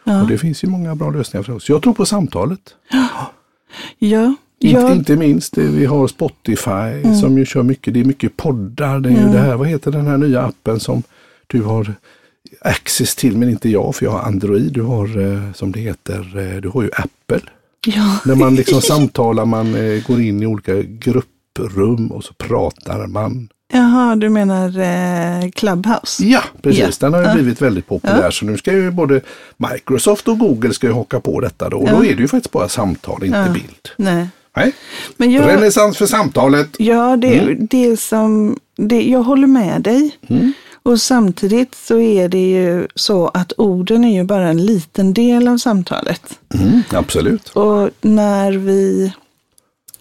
Ja. 0.05 0.23
Och 0.23 0.29
det 0.29 0.39
finns 0.39 0.65
ju 0.65 0.69
många 0.69 0.95
bra 0.95 1.11
lösningar 1.11 1.43
för 1.43 1.53
oss. 1.53 1.69
Jag 1.69 1.83
tror 1.83 1.95
på 1.95 2.07
samtalet. 2.07 2.61
Ja, 2.91 3.33
Ja. 3.99 4.35
Inte, 4.61 4.93
inte 4.93 5.17
minst, 5.17 5.59
vi 5.59 5.87
har 5.87 6.09
Spotify 6.09 6.71
mm. 6.71 7.14
som 7.14 7.38
ju 7.38 7.47
kör 7.47 7.62
mycket, 7.62 7.95
det 7.95 8.00
är 8.00 8.05
mycket 8.05 8.37
poddar. 8.37 9.00
Det 9.00 9.09
är 9.09 9.12
mm. 9.12 9.26
ju 9.26 9.33
det 9.33 9.38
här, 9.38 9.57
vad 9.57 9.69
heter 9.69 9.90
den 9.90 10.07
här 10.07 10.17
nya 10.17 10.43
appen 10.43 10.81
som 10.81 11.02
du 11.47 11.62
har 11.62 11.95
access 12.61 13.14
till 13.14 13.37
men 13.37 13.49
inte 13.49 13.69
jag 13.69 13.95
för 13.95 14.05
jag 14.05 14.12
har 14.12 14.21
Android. 14.21 14.73
Du 14.73 14.83
har 14.83 15.21
eh, 15.21 15.52
som 15.52 15.73
det 15.73 15.81
heter, 15.81 16.38
eh, 16.38 16.61
du 16.61 16.69
har 16.69 16.83
ju 16.83 16.90
Apple. 16.93 17.50
Ja. 17.87 18.19
När 18.25 18.35
man 18.35 18.55
liksom 18.55 18.83
samtalar, 18.83 19.45
man 19.45 19.75
eh, 19.75 20.07
går 20.07 20.21
in 20.21 20.43
i 20.43 20.47
olika 20.47 20.83
grupprum 20.83 22.07
och 22.12 22.25
så 22.25 22.35
pratar 22.35 23.07
man. 23.07 23.49
Jaha, 23.73 24.17
du 24.17 24.29
menar 24.29 24.79
eh, 24.79 25.50
Clubhouse? 25.50 26.25
Ja, 26.25 26.43
precis. 26.62 26.81
Ja. 26.81 27.07
Den 27.07 27.12
har 27.12 27.21
ju 27.21 27.26
ja. 27.26 27.35
blivit 27.35 27.62
väldigt 27.62 27.87
populär. 27.87 28.23
Ja. 28.23 28.31
Så 28.31 28.45
nu 28.45 28.57
ska 28.57 28.73
ju 28.73 28.90
både 28.90 29.21
Microsoft 29.57 30.29
och 30.29 30.38
Google 30.38 30.75
ska 30.75 30.87
ju 30.87 30.93
haka 30.93 31.21
på 31.21 31.40
detta 31.40 31.69
då. 31.69 31.79
Och 31.79 31.88
då 31.88 32.05
är 32.05 32.14
det 32.14 32.23
ju 32.23 32.29
faktiskt 32.29 32.52
bara 32.52 32.69
samtal, 32.69 33.25
inte 33.25 33.50
bild. 33.55 33.88
Nej. 33.97 34.29
Nej. 34.61 34.75
Men 35.17 35.33
jag, 35.33 35.49
Renässans 35.49 35.99
för 35.99 36.07
samtalet. 36.07 36.69
Ja, 36.79 37.17
det, 37.17 37.38
mm. 37.38 37.67
det 37.71 38.00
som, 38.00 38.59
det, 38.76 39.02
jag 39.02 39.23
håller 39.23 39.47
med 39.47 39.83
dig. 39.83 40.17
Mm. 40.29 40.52
Och 40.83 41.00
samtidigt 41.00 41.75
så 41.75 41.99
är 41.99 42.29
det 42.29 42.50
ju 42.50 42.88
så 42.95 43.29
att 43.29 43.52
orden 43.57 44.05
är 44.05 44.14
ju 44.14 44.25
bara 44.25 44.49
en 44.49 44.67
liten 44.67 45.14
del 45.14 45.49
av 45.49 45.59
samtalet. 45.59 46.38
Mm, 46.55 46.83
absolut. 46.90 47.49
Och 47.49 47.90
när 48.00 48.52
vi, 48.52 49.12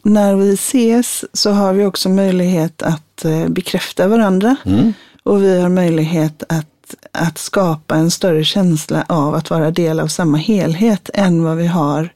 när 0.02 0.36
vi 0.36 0.54
ses 0.54 1.26
så 1.34 1.52
har 1.52 1.74
vi 1.74 1.86
också 1.86 2.10
möjlighet 2.10 2.82
att 2.82 3.26
eh, 3.26 3.48
bekräfta 3.48 4.08
varandra. 4.08 4.56
Mm. 4.66 4.94
Och 5.24 5.44
vi 5.44 5.60
har 5.60 5.70
möjlighet 5.70 6.44
att, 6.50 6.96
att 7.12 7.38
skapa 7.38 7.96
en 7.96 8.12
större 8.12 8.44
känsla 8.44 9.06
av 9.08 9.36
att 9.36 9.50
vara 9.50 9.72
del 9.72 10.00
av 10.00 10.08
samma 10.08 10.38
helhet 10.38 11.10
än 11.14 11.44
vad 11.44 11.58
vi 11.58 11.68
har 11.68 12.10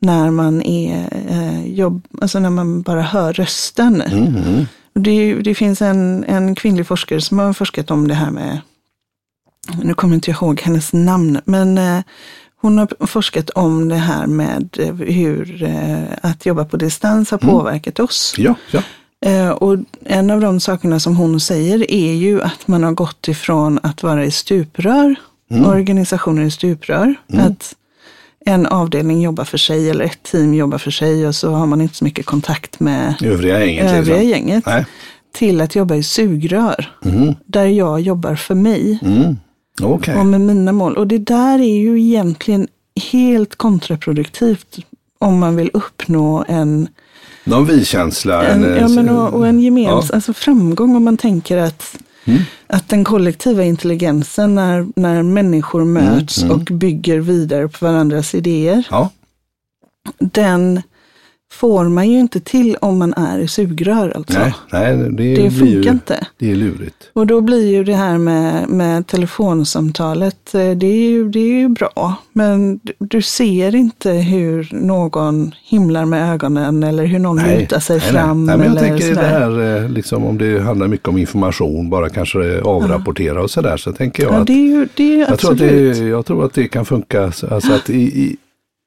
när 0.00 0.30
man 0.30 0.62
är 0.62 1.08
eh, 1.28 1.66
jobb, 1.66 2.06
alltså 2.20 2.38
när 2.38 2.50
man 2.50 2.82
bara 2.82 3.02
hör 3.02 3.32
rösten. 3.32 4.00
Mm. 4.00 4.66
Det, 4.94 5.34
det, 5.34 5.54
finns 5.54 5.82
en, 5.82 6.24
en 6.24 6.54
kvinnlig 6.54 6.86
forskare 6.86 7.20
som 7.20 7.38
har 7.38 7.52
forskat 7.52 7.90
om 7.90 8.08
det 8.08 8.14
här 8.14 8.30
med, 8.30 8.60
nu 9.82 9.94
kommer 9.94 10.14
inte 10.14 10.30
jag 10.30 10.42
ihåg 10.42 10.60
hennes 10.60 10.92
namn, 10.92 11.40
men 11.44 11.78
eh, 11.78 12.00
hon 12.60 12.78
har 12.78 13.06
forskat 13.06 13.50
om 13.50 13.88
det 13.88 13.96
här 13.96 14.26
med 14.26 14.76
eh, 14.78 14.94
hur 14.94 15.62
eh, 15.62 16.02
att 16.22 16.46
jobba 16.46 16.64
på 16.64 16.76
distans 16.76 17.30
har 17.30 17.38
mm. 17.42 17.54
påverkat 17.54 18.00
oss. 18.00 18.34
Ja, 18.38 18.54
ja. 18.70 18.82
Eh, 19.26 19.50
och 19.50 19.78
en 20.04 20.30
av 20.30 20.40
de 20.40 20.60
sakerna 20.60 21.00
som 21.00 21.16
hon 21.16 21.40
säger 21.40 21.90
är 21.90 22.12
ju 22.12 22.42
att 22.42 22.68
man 22.68 22.82
har 22.82 22.92
gått 22.92 23.28
ifrån 23.28 23.80
att 23.82 24.02
vara 24.02 24.24
i 24.24 24.30
stuprör, 24.30 25.14
mm. 25.50 25.66
organisationer 25.66 26.42
i 26.42 26.50
stuprör, 26.50 27.14
mm. 27.32 27.46
att 27.46 27.74
en 28.50 28.66
avdelning 28.66 29.22
jobbar 29.22 29.44
för 29.44 29.58
sig 29.58 29.90
eller 29.90 30.04
ett 30.04 30.22
team 30.22 30.54
jobbar 30.54 30.78
för 30.78 30.90
sig 30.90 31.26
och 31.26 31.34
så 31.34 31.50
har 31.50 31.66
man 31.66 31.80
inte 31.80 31.94
så 31.94 32.04
mycket 32.04 32.26
kontakt 32.26 32.80
med 32.80 33.14
övriga 33.22 33.64
gänget. 33.64 33.92
Övriga 33.92 34.22
gänget 34.22 34.64
till 35.32 35.60
att 35.60 35.74
jobba 35.74 35.94
i 35.94 36.02
sugrör, 36.02 36.92
mm. 37.04 37.34
där 37.46 37.66
jag 37.66 38.00
jobbar 38.00 38.34
för 38.34 38.54
mig. 38.54 38.98
Mm. 39.02 39.36
Okay. 39.82 40.16
Och 40.16 40.26
med 40.26 40.40
mina 40.40 40.72
mål. 40.72 40.96
Och 40.96 41.06
det 41.06 41.18
där 41.18 41.58
är 41.58 41.78
ju 41.78 42.00
egentligen 42.00 42.68
helt 43.12 43.56
kontraproduktivt 43.56 44.78
om 45.18 45.38
man 45.38 45.56
vill 45.56 45.70
uppnå 45.72 46.44
en 46.48 46.88
någon 47.44 47.66
vi-känsla. 47.66 48.42
En, 48.42 48.76
ja, 48.80 48.88
men 48.88 49.08
och, 49.08 49.34
och 49.34 49.46
en 49.46 49.60
gemensam 49.60 50.02
ja. 50.08 50.14
alltså 50.14 50.32
framgång 50.32 50.96
om 50.96 51.04
man 51.04 51.16
tänker 51.16 51.56
att 51.56 51.96
Mm. 52.24 52.42
Att 52.66 52.88
den 52.88 53.04
kollektiva 53.04 53.64
intelligensen 53.64 54.54
när, 54.54 54.86
när 54.96 55.22
människor 55.22 55.82
mm, 55.82 55.92
möts 55.92 56.38
mm, 56.38 56.50
mm. 56.50 56.60
och 56.60 56.74
bygger 56.74 57.18
vidare 57.18 57.68
på 57.68 57.84
varandras 57.84 58.34
idéer. 58.34 58.86
Ja. 58.90 59.10
Den 60.18 60.82
får 61.52 61.88
man 61.88 62.10
ju 62.10 62.18
inte 62.18 62.40
till 62.40 62.76
om 62.80 62.98
man 62.98 63.14
är 63.14 63.38
i 63.38 63.48
sugrör. 63.48 64.12
Alltså. 64.16 64.38
Nej, 64.38 64.54
nej 64.72 64.96
det, 64.96 65.34
det 65.34 65.50
funkar 65.50 65.66
ju, 65.66 65.90
inte. 65.90 66.26
Det 66.38 66.50
är 66.50 66.54
lurigt. 66.54 67.10
Och 67.12 67.26
då 67.26 67.40
blir 67.40 67.66
ju 67.66 67.84
det 67.84 67.94
här 67.94 68.18
med, 68.18 68.68
med 68.68 69.06
telefonsamtalet, 69.06 70.54
eh, 70.54 70.70
det 70.70 70.86
är, 70.86 71.10
ju, 71.10 71.28
det 71.28 71.38
är 71.38 71.58
ju 71.58 71.68
bra. 71.68 72.14
Men 72.32 72.80
du 72.98 73.22
ser 73.22 73.74
inte 73.74 74.10
hur 74.10 74.68
någon 74.72 75.54
himlar 75.64 76.04
med 76.04 76.32
ögonen 76.32 76.82
eller 76.82 77.04
hur 77.04 77.18
någon 77.18 77.36
nej, 77.36 77.60
lutar 77.60 77.80
sig 77.80 77.98
nej, 77.98 78.12
fram. 78.12 78.46
Nej, 78.46 78.58
men 78.58 78.66
jag 78.66 78.78
tänker 78.78 79.14
sådär. 79.14 79.22
det 79.22 79.28
här, 79.28 79.82
eh, 79.84 79.88
liksom, 79.88 80.24
om 80.24 80.38
det 80.38 80.60
handlar 80.60 80.88
mycket 80.88 81.08
om 81.08 81.18
information, 81.18 81.90
bara 81.90 82.08
kanske 82.08 82.60
avrapportera 82.60 83.34
ja. 83.34 83.40
och 83.40 83.50
sådär, 83.50 83.76
så 83.76 83.92
tänker 83.92 84.22
jag 84.22 84.32
ja, 84.32 84.36
att, 84.36 84.46
det 84.46 84.52
är 84.52 84.68
ju, 84.68 84.88
det 84.94 85.14
är 85.14 85.28
jag, 85.28 85.38
tror 85.38 85.52
att 85.52 85.58
det, 85.58 85.98
jag 85.98 86.26
tror 86.26 86.44
att 86.44 86.54
det 86.54 86.68
kan 86.68 86.84
funka. 86.84 87.24
Alltså 87.24 87.72
att 87.72 87.90
i, 87.90 88.02
i 88.02 88.36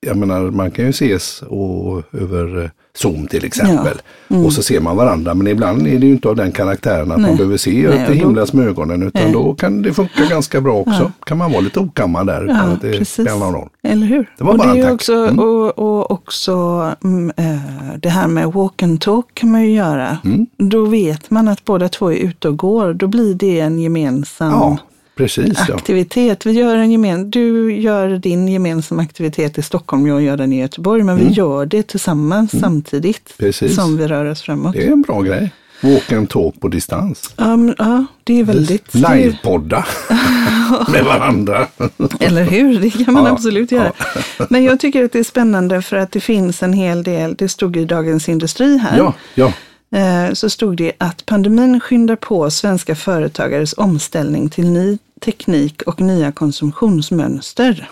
jag 0.06 0.18
menar, 0.18 0.42
man 0.42 0.72
kan 0.72 0.86
ju 0.86 0.90
ses 0.90 1.42
och, 1.42 2.04
över 2.12 2.64
eh, 2.64 2.70
Zoom 2.96 3.28
till 3.28 3.46
exempel. 3.46 4.02
Ja. 4.28 4.36
Mm. 4.36 4.46
Och 4.46 4.54
så 4.54 4.64
ser 4.64 4.80
man 4.80 4.98
varandra. 4.98 5.34
Men 5.34 5.48
ibland 5.48 5.88
är 5.88 6.00
det 6.00 6.06
ju 6.06 6.12
inte 6.12 6.30
av 6.30 6.36
den 6.36 6.52
karaktären 6.52 7.12
att 7.12 7.18
nej. 7.18 7.28
man 7.28 7.38
behöver 7.38 7.58
se 7.58 7.88
nej, 7.90 8.06
det 8.08 8.14
himlas 8.14 8.54
med 8.54 8.68
ögonen. 8.68 9.04
Utan 9.04 9.24
nej. 9.24 9.34
då 9.34 9.54
kan 9.54 9.82
det 9.82 9.94
funka 9.94 10.26
ganska 10.30 10.62
bra 10.62 10.74
också. 10.74 10.92
Ja. 10.92 11.12
Kan 11.26 11.38
man 11.38 11.52
vara 11.52 11.62
lite 11.62 11.80
okammad 11.80 12.28
där 12.28 12.44
utan 12.44 12.56
ja, 12.56 12.74
att 12.74 12.82
det 12.82 13.06
spelar 13.06 13.40
någon 13.40 13.54
roll. 13.54 13.70
Eller 13.84 14.08
hur. 14.08 14.30
Det 14.38 14.44
var 14.44 14.52
och 14.52 14.58
bara 14.58 14.74
det 14.74 14.82
en 14.82 14.94
också, 14.94 15.14
mm. 15.14 15.40
och, 15.40 15.80
och, 15.80 16.12
också 16.12 16.86
äh, 17.38 17.98
det 18.00 18.10
här 18.10 18.28
med 18.28 18.54
walk 18.54 18.84
and 18.84 19.02
talk 19.02 19.26
kan 19.34 19.52
man 19.52 19.62
ju 19.62 19.72
göra. 19.72 20.18
Mm. 20.26 20.48
Då 20.58 20.86
vet 20.86 21.30
man 21.30 21.48
att 21.48 21.66
båda 21.66 21.90
två 21.90 22.12
är 22.12 22.18
ute 22.18 22.48
och 22.48 22.58
går. 22.58 22.94
Då 22.94 23.08
blir 23.08 23.34
det 23.34 23.60
en 23.60 23.80
gemensam 23.80 24.78
Precis, 25.16 25.70
aktivitet. 25.70 26.46
Ja. 26.46 26.52
Vi 26.52 26.60
gör 26.60 26.76
en 26.76 26.92
gemen, 26.92 27.30
du 27.30 27.74
gör 27.74 28.10
din 28.10 28.48
gemensamma 28.48 29.02
aktivitet 29.02 29.58
i 29.58 29.62
Stockholm, 29.62 30.08
jag 30.08 30.22
gör 30.22 30.38
den 30.38 30.54
i 30.54 30.60
Göteborg, 30.60 31.04
men 31.04 31.16
mm. 31.16 31.28
vi 31.28 31.34
gör 31.34 31.66
det 31.66 31.84
tillsammans 31.84 32.54
mm. 32.54 32.62
samtidigt 32.62 33.34
Precis. 33.38 33.76
som 33.76 33.98
vi 33.98 34.08
rör 34.08 34.26
oss 34.26 34.42
framåt. 34.42 34.74
Det 34.74 34.88
är 34.88 34.92
en 34.92 35.02
bra 35.02 35.22
grej. 35.22 35.52
Walk 35.84 36.12
and 36.12 36.30
talk 36.30 36.60
på 36.60 36.68
distans. 36.68 37.34
Um, 37.38 37.76
ja, 37.78 38.06
det 38.24 38.40
är 38.40 38.44
väldigt... 38.44 38.94
Livepodda 38.94 39.86
med 40.92 41.06
varandra. 41.06 41.68
Eller 42.20 42.44
hur, 42.44 42.80
det 42.80 42.90
kan 42.90 43.14
man 43.14 43.26
ja, 43.26 43.32
absolut 43.32 43.72
göra. 43.72 43.92
Ja. 44.38 44.46
Men 44.50 44.64
jag 44.64 44.80
tycker 44.80 45.06
att 45.06 45.12
det 45.12 45.20
är 45.20 45.24
spännande 45.24 45.82
för 45.82 45.98
att 45.98 46.12
det 46.12 46.20
finns 46.20 46.64
en 46.64 46.74
hel 46.74 47.04
del, 47.04 47.36
det 47.36 47.50
stod 47.50 47.78
i 47.78 47.86
Dagens 47.86 48.30
Industri 48.30 48.78
här. 48.78 48.98
Ja, 48.98 49.14
ja. 49.36 49.54
Eh, 49.94 50.34
så 50.34 50.50
stod 50.50 50.78
det 50.78 50.94
att 50.98 51.26
pandemin 51.26 51.80
skyndar 51.80 52.16
på 52.16 52.52
svenska 52.52 52.96
företagares 52.96 53.74
omställning 53.74 54.50
till 54.50 54.70
ny 54.70 54.98
teknik 55.22 55.82
och 55.82 56.02
nya 56.02 56.32
konsumtionsmönster. 56.32 57.90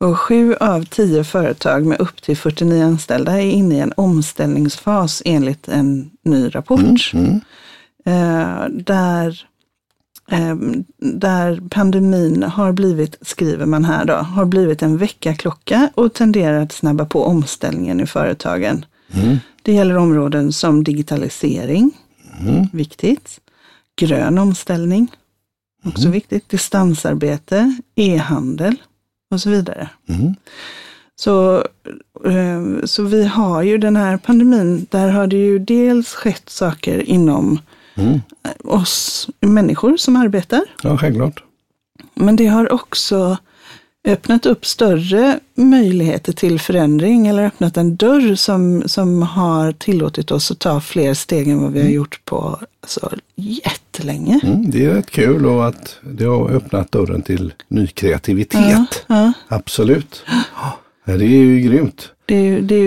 Och 0.00 0.18
sju 0.18 0.54
av 0.54 0.84
tio 0.84 1.24
företag 1.24 1.86
med 1.86 2.00
upp 2.00 2.22
till 2.22 2.36
49 2.36 2.84
anställda 2.84 3.32
är 3.32 3.50
inne 3.50 3.74
i 3.74 3.80
en 3.80 3.92
omställningsfas 3.96 5.22
enligt 5.24 5.68
en 5.68 6.10
ny 6.22 6.48
rapport. 6.48 7.10
Mm, 7.14 7.26
mm. 7.26 7.40
Eh, 8.04 8.68
där, 8.68 9.46
eh, 10.30 10.56
där 10.98 11.60
pandemin 11.70 12.42
har 12.42 12.72
blivit, 12.72 13.16
skriver 13.20 13.66
man 13.66 13.84
här 13.84 14.04
då, 14.04 14.14
har 14.14 14.44
blivit 14.44 14.82
en 14.82 14.96
väckarklocka 14.96 15.90
och 15.94 16.14
tenderar 16.14 16.62
att 16.62 16.72
snabba 16.72 17.04
på 17.04 17.24
omställningen 17.24 18.00
i 18.00 18.06
företagen. 18.06 18.84
Mm. 19.12 19.38
Det 19.68 19.72
gäller 19.72 19.96
områden 19.96 20.52
som 20.52 20.84
digitalisering, 20.84 21.90
mm. 22.40 22.66
viktigt. 22.72 23.40
Grön 23.96 24.38
omställning, 24.38 25.12
också 25.84 26.02
mm. 26.02 26.12
viktigt. 26.12 26.48
Distansarbete, 26.48 27.76
e-handel 27.94 28.76
och 29.30 29.40
så 29.40 29.50
vidare. 29.50 29.88
Mm. 30.08 30.34
Så, 31.16 31.56
eh, 32.24 32.84
så 32.84 33.02
vi 33.02 33.24
har 33.24 33.62
ju 33.62 33.78
den 33.78 33.96
här 33.96 34.16
pandemin, 34.16 34.86
där 34.90 35.08
har 35.08 35.26
det 35.26 35.36
ju 35.36 35.58
dels 35.58 36.14
skett 36.14 36.48
saker 36.48 37.02
inom 37.02 37.60
mm. 37.94 38.20
oss 38.64 39.28
människor 39.40 39.96
som 39.96 40.16
arbetar. 40.16 40.62
Ja, 40.82 40.98
självklart. 40.98 41.42
Men 42.14 42.36
det 42.36 42.46
har 42.46 42.72
också 42.72 43.38
öppnat 44.04 44.46
upp 44.46 44.66
större 44.66 45.40
möjligheter 45.54 46.32
till 46.32 46.60
förändring 46.60 47.26
eller 47.26 47.46
öppnat 47.46 47.76
en 47.76 47.96
dörr 47.96 48.34
som, 48.34 48.82
som 48.86 49.22
har 49.22 49.72
tillåtit 49.72 50.30
oss 50.30 50.50
att 50.50 50.58
ta 50.58 50.80
fler 50.80 51.14
steg 51.14 51.48
än 51.48 51.62
vad 51.62 51.72
vi 51.72 51.78
har 51.78 51.86
mm. 51.86 51.96
gjort 51.96 52.24
på 52.24 52.58
alltså, 52.80 53.12
jättelänge. 53.36 54.40
Mm, 54.42 54.70
det 54.70 54.84
är 54.84 54.94
rätt 54.94 55.10
kul 55.10 55.46
och 55.46 55.68
att 55.68 55.96
det 56.02 56.24
har 56.24 56.50
öppnat 56.50 56.92
dörren 56.92 57.22
till 57.22 57.52
ny 57.68 57.86
kreativitet. 57.86 58.60
Ja, 58.60 58.86
ja. 59.06 59.32
Absolut. 59.48 60.24
Ja, 60.62 60.78
det 61.04 61.24
är 61.24 61.44
ju 61.44 61.60
grymt. 61.60 62.12
Det, 62.26 62.60
det, 62.60 62.86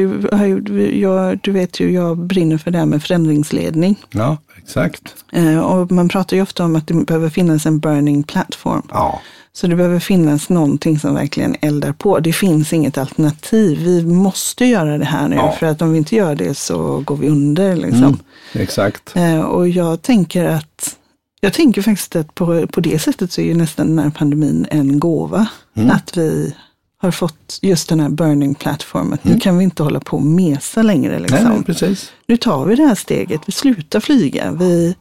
jag, 1.00 1.40
du 1.44 1.52
vet 1.52 1.80
ju, 1.80 1.92
jag 1.92 2.18
brinner 2.18 2.58
för 2.58 2.72
det 2.72 2.78
här 2.78 2.86
med 2.86 3.04
förändringsledning. 3.04 3.96
Ja, 4.10 4.38
exakt. 4.58 5.16
Eh, 5.32 5.60
och 5.60 5.92
man 5.92 6.10
pratar 6.10 6.38
ju 6.38 6.44
ofta 6.44 6.66
om 6.66 6.76
att 6.76 6.88
det 6.88 6.94
behöver 6.94 7.30
finnas 7.30 7.66
en 7.66 7.80
burning 7.80 8.24
platform. 8.24 8.88
Ja. 8.90 9.22
Så 9.54 9.68
det 9.68 9.76
behöver 9.76 10.00
finnas 10.00 10.50
någonting 10.50 11.00
som 11.00 11.14
verkligen 11.14 11.56
eldar 11.62 11.94
på. 11.94 12.20
Det 12.20 12.34
finns 12.34 12.74
inget 12.74 12.98
alternativ. 12.98 13.80
Vi 13.84 14.06
måste 14.06 14.66
göra 14.66 14.98
det 14.98 15.06
här 15.06 15.28
nu 15.28 15.36
ja. 15.36 15.52
för 15.60 15.66
att 15.66 15.82
om 15.82 15.92
vi 15.92 15.98
inte 15.98 16.16
gör 16.16 16.36
det 16.36 16.56
så 16.56 17.00
går 17.00 17.18
vi 17.18 17.28
under. 17.28 17.76
Liksom. 17.76 18.04
Mm, 18.04 18.20
exakt. 18.54 19.16
Eh, 19.16 19.42
och 19.42 19.70
jag 19.70 20.02
tänker 20.02 20.46
att 20.46 20.98
jag 21.42 21.54
tänker 21.54 21.82
faktiskt 21.82 22.16
att 22.16 22.36
på, 22.36 22.68
på 22.68 22.82
det 22.82 23.00
sättet 23.00 23.32
så 23.32 23.42
är 23.42 23.46
ju 23.46 23.54
nästan 23.54 23.88
den 23.88 24.00
här 24.00 24.10
pandemin 24.10 24.68
en 24.72 25.00
gåva. 25.00 25.48
Mm. 25.76 25.92
Att 25.92 26.18
vi 26.18 26.56
har 26.98 27.12
fått 27.12 27.60
just 27.62 27.90
den 27.90 28.00
här 28.00 28.10
burning 28.10 28.56
platform. 28.56 29.08
Mm. 29.08 29.20
Nu 29.22 29.40
kan 29.40 29.58
vi 29.58 29.64
inte 29.64 29.84
hålla 29.84 30.00
på 30.00 30.18
och 30.18 30.24
mesa 30.24 30.82
längre. 30.82 31.20
Liksom. 31.20 31.44
Nej, 31.44 31.64
precis. 31.64 32.12
Nu 32.28 32.38
tar 32.38 32.66
vi 32.66 32.76
det 32.76 32.84
här 32.84 32.96
steget, 32.96 33.42
vi 33.46 33.52
slutar 33.52 34.00
flyga. 34.00 34.52
Vi, 34.52 34.96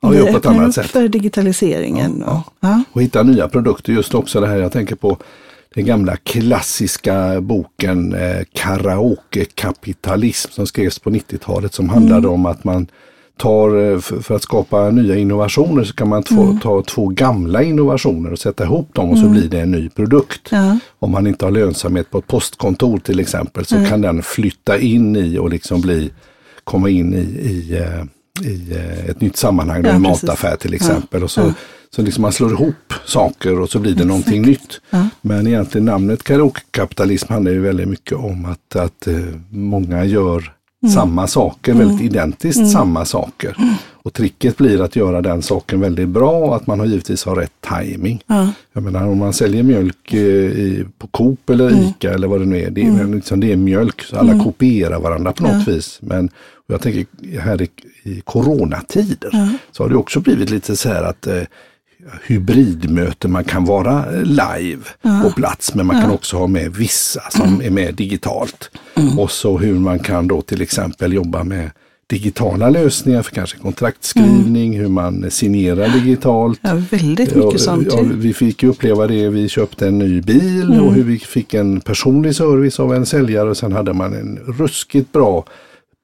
ja, 0.00 0.08
vi 0.08 0.20
öppnar 0.20 0.68
upp 0.68 0.74
sätt. 0.74 0.86
för 0.86 1.08
digitaliseringen. 1.08 2.22
Ja, 2.26 2.44
ja. 2.60 2.82
Och, 2.90 2.96
och 2.96 3.02
hitta 3.02 3.22
nya 3.22 3.48
produkter. 3.48 3.92
Just 3.92 4.14
också 4.14 4.40
det 4.40 4.46
här 4.46 4.56
jag 4.56 4.72
tänker 4.72 4.94
på 4.94 5.18
den 5.74 5.86
gamla 5.86 6.16
klassiska 6.16 7.40
boken 7.40 8.14
eh, 8.14 8.40
Karaoke-kapitalism 8.52 10.52
som 10.52 10.66
skrevs 10.66 10.98
på 10.98 11.10
90-talet 11.10 11.74
som 11.74 11.88
handlade 11.88 12.28
mm. 12.28 12.30
om 12.30 12.46
att 12.46 12.64
man 12.64 12.86
tar, 13.36 13.92
eh, 13.92 13.98
för 13.98 14.36
att 14.36 14.42
skapa 14.42 14.90
nya 14.90 15.16
innovationer 15.16 15.84
så 15.84 15.94
kan 15.94 16.08
man 16.08 16.22
få, 16.22 16.42
mm. 16.42 16.60
ta 16.60 16.82
två 16.82 17.08
gamla 17.08 17.62
innovationer 17.62 18.32
och 18.32 18.38
sätta 18.38 18.64
ihop 18.64 18.94
dem 18.94 19.10
och 19.10 19.18
så 19.18 19.24
mm. 19.24 19.38
blir 19.38 19.48
det 19.48 19.60
en 19.60 19.70
ny 19.70 19.88
produkt. 19.88 20.48
Ja. 20.50 20.78
Om 20.98 21.10
man 21.10 21.26
inte 21.26 21.44
har 21.44 21.52
lönsamhet 21.52 22.10
på 22.10 22.18
ett 22.18 22.26
postkontor 22.26 22.98
till 22.98 23.20
exempel 23.20 23.64
så 23.64 23.76
mm. 23.76 23.88
kan 23.88 24.00
den 24.00 24.22
flytta 24.22 24.78
in 24.78 25.16
i 25.16 25.38
och 25.38 25.50
liksom 25.50 25.80
bli, 25.80 26.10
komma 26.64 26.88
in 26.88 27.14
i, 27.14 27.48
i, 27.48 27.78
eh, 27.78 28.04
i 28.42 28.72
eh, 28.72 29.10
ett 29.10 29.20
nytt 29.20 29.36
sammanhang, 29.36 29.84
ja, 29.84 29.90
en 29.90 30.02
mataffär 30.02 30.56
till 30.56 30.74
exempel. 30.74 31.20
Ja. 31.20 31.24
Och 31.24 31.30
så, 31.30 31.52
så 31.90 32.02
liksom 32.02 32.22
man 32.22 32.32
slår 32.32 32.52
ihop 32.52 32.94
saker 33.06 33.60
och 33.60 33.70
så 33.70 33.78
blir 33.78 33.90
det 33.90 33.94
Exakt. 33.94 34.08
någonting 34.08 34.42
nytt. 34.42 34.80
Men 35.20 35.46
egentligen 35.46 35.84
namnet 35.84 36.22
karaoke-kapitalism 36.22 37.32
handlar 37.32 37.52
ju 37.52 37.60
väldigt 37.60 37.88
mycket 37.88 38.18
om 38.18 38.44
att, 38.44 38.76
att 38.76 39.08
många 39.50 40.04
gör 40.04 40.52
Mm. 40.82 40.94
samma 40.94 41.26
saker, 41.26 41.72
mm. 41.72 41.86
väldigt 41.86 42.04
identiskt 42.04 42.58
mm. 42.58 42.70
samma 42.70 43.04
saker. 43.04 43.56
Mm. 43.58 43.74
Och 44.02 44.12
tricket 44.12 44.56
blir 44.56 44.80
att 44.82 44.96
göra 44.96 45.22
den 45.22 45.42
saken 45.42 45.80
väldigt 45.80 46.08
bra 46.08 46.30
och 46.30 46.56
att 46.56 46.66
man 46.66 46.80
har 46.80 46.86
givetvis 46.86 47.24
har 47.24 47.36
rätt 47.36 47.52
timing. 47.60 48.22
Ja. 48.26 48.52
Jag 48.72 48.82
menar 48.82 49.08
om 49.08 49.18
man 49.18 49.32
säljer 49.32 49.62
mjölk 49.62 50.12
eh, 50.12 50.20
i, 50.20 50.86
på 50.98 51.06
Coop 51.06 51.50
eller. 51.50 51.88
ICA 51.88 52.14
eller 52.14 52.28
vad 52.28 52.40
det 52.40 52.46
nu 52.46 52.62
är. 52.62 52.70
Det 52.70 52.82
är, 52.82 53.14
liksom, 53.14 53.40
det 53.40 53.52
är 53.52 53.56
mjölk, 53.56 54.02
så 54.02 54.16
alla 54.16 54.44
kopierar 54.44 55.00
varandra 55.00 55.32
på 55.32 55.42
något 55.42 55.66
ja. 55.66 55.72
vis. 55.72 55.98
Men 56.02 56.30
jag 56.66 56.80
tänker 56.80 57.06
här 57.40 57.62
i, 57.62 57.68
i 58.02 58.20
coronatider 58.24 59.30
ja. 59.32 59.48
så 59.72 59.82
har 59.82 59.90
det 59.90 59.96
också 59.96 60.20
blivit 60.20 60.50
lite 60.50 60.76
så 60.76 60.88
här 60.88 61.02
att 61.02 61.26
eh, 61.26 61.42
hybridmöten. 62.26 63.32
Man 63.32 63.44
kan 63.44 63.64
vara 63.64 64.10
live 64.10 64.82
ja. 65.02 65.20
på 65.22 65.30
plats 65.30 65.74
men 65.74 65.86
man 65.86 65.96
ja. 65.96 66.02
kan 66.02 66.10
också 66.10 66.36
ha 66.36 66.46
med 66.46 66.72
vissa 66.76 67.22
som 67.30 67.48
mm. 67.48 67.66
är 67.66 67.70
med 67.70 67.94
digitalt. 67.94 68.70
Mm. 68.94 69.18
Och 69.18 69.30
så 69.30 69.58
hur 69.58 69.74
man 69.74 69.98
kan 69.98 70.28
då 70.28 70.42
till 70.42 70.62
exempel 70.62 71.12
jobba 71.12 71.44
med 71.44 71.70
digitala 72.06 72.70
lösningar 72.70 73.22
för 73.22 73.34
kanske 73.34 73.58
kontraktskrivning, 73.58 74.74
mm. 74.74 74.80
hur 74.80 74.88
man 74.88 75.30
signerar 75.30 75.88
digitalt. 75.88 76.60
Ja, 76.62 76.82
väldigt 76.90 77.34
mycket 77.34 77.60
sånt. 77.60 77.88
Ja, 77.90 78.02
vi 78.02 78.34
fick 78.34 78.62
ju 78.62 78.68
uppleva 78.68 79.06
det, 79.06 79.28
vi 79.28 79.48
köpte 79.48 79.86
en 79.86 79.98
ny 79.98 80.20
bil 80.20 80.62
mm. 80.62 80.80
och 80.80 80.94
hur 80.94 81.04
vi 81.04 81.18
fick 81.18 81.54
en 81.54 81.80
personlig 81.80 82.34
service 82.34 82.80
av 82.80 82.94
en 82.94 83.06
säljare 83.06 83.50
och 83.50 83.56
sen 83.56 83.72
hade 83.72 83.92
man 83.92 84.14
en 84.14 84.38
ruskigt 84.58 85.12
bra 85.12 85.44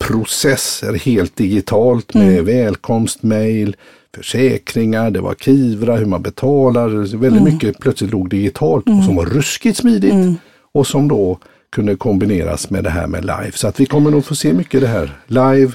processer 0.04 0.94
helt 0.94 1.36
digitalt 1.36 2.14
med 2.14 2.32
mm. 2.32 2.44
välkomstmail, 2.44 3.76
försäkringar, 4.14 5.10
det 5.10 5.20
var 5.20 5.34
Kivra, 5.34 5.96
hur 5.96 6.06
man 6.06 6.22
betalar. 6.22 6.88
Väldigt 6.88 7.40
mm. 7.40 7.44
mycket 7.44 7.78
plötsligt 7.78 8.10
låg 8.10 8.30
digitalt 8.30 8.86
mm. 8.86 8.98
och 8.98 9.04
som 9.04 9.16
var 9.16 9.26
ruskigt 9.26 9.76
smidigt. 9.76 10.12
Mm. 10.12 10.36
Och 10.72 10.86
som 10.86 11.08
då 11.08 11.38
kunde 11.72 11.96
kombineras 11.96 12.70
med 12.70 12.84
det 12.84 12.90
här 12.90 13.06
med 13.06 13.24
live. 13.24 13.52
Så 13.54 13.68
att 13.68 13.80
vi 13.80 13.86
kommer 13.86 14.10
nog 14.10 14.24
få 14.24 14.34
se 14.34 14.52
mycket 14.52 14.80
det 14.80 14.86
här 14.86 15.10
live, 15.26 15.72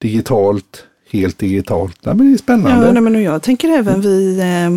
digitalt, 0.00 0.84
helt 1.10 1.38
digitalt. 1.38 1.96
Nej, 2.02 2.14
men 2.14 2.26
det 2.26 2.32
är 2.32 2.38
spännande. 2.38 2.92
Ja, 2.94 3.00
men 3.00 3.22
jag 3.22 3.42
tänker 3.42 3.68
även 3.68 4.00
vi 4.00 4.40
eh, 4.40 4.70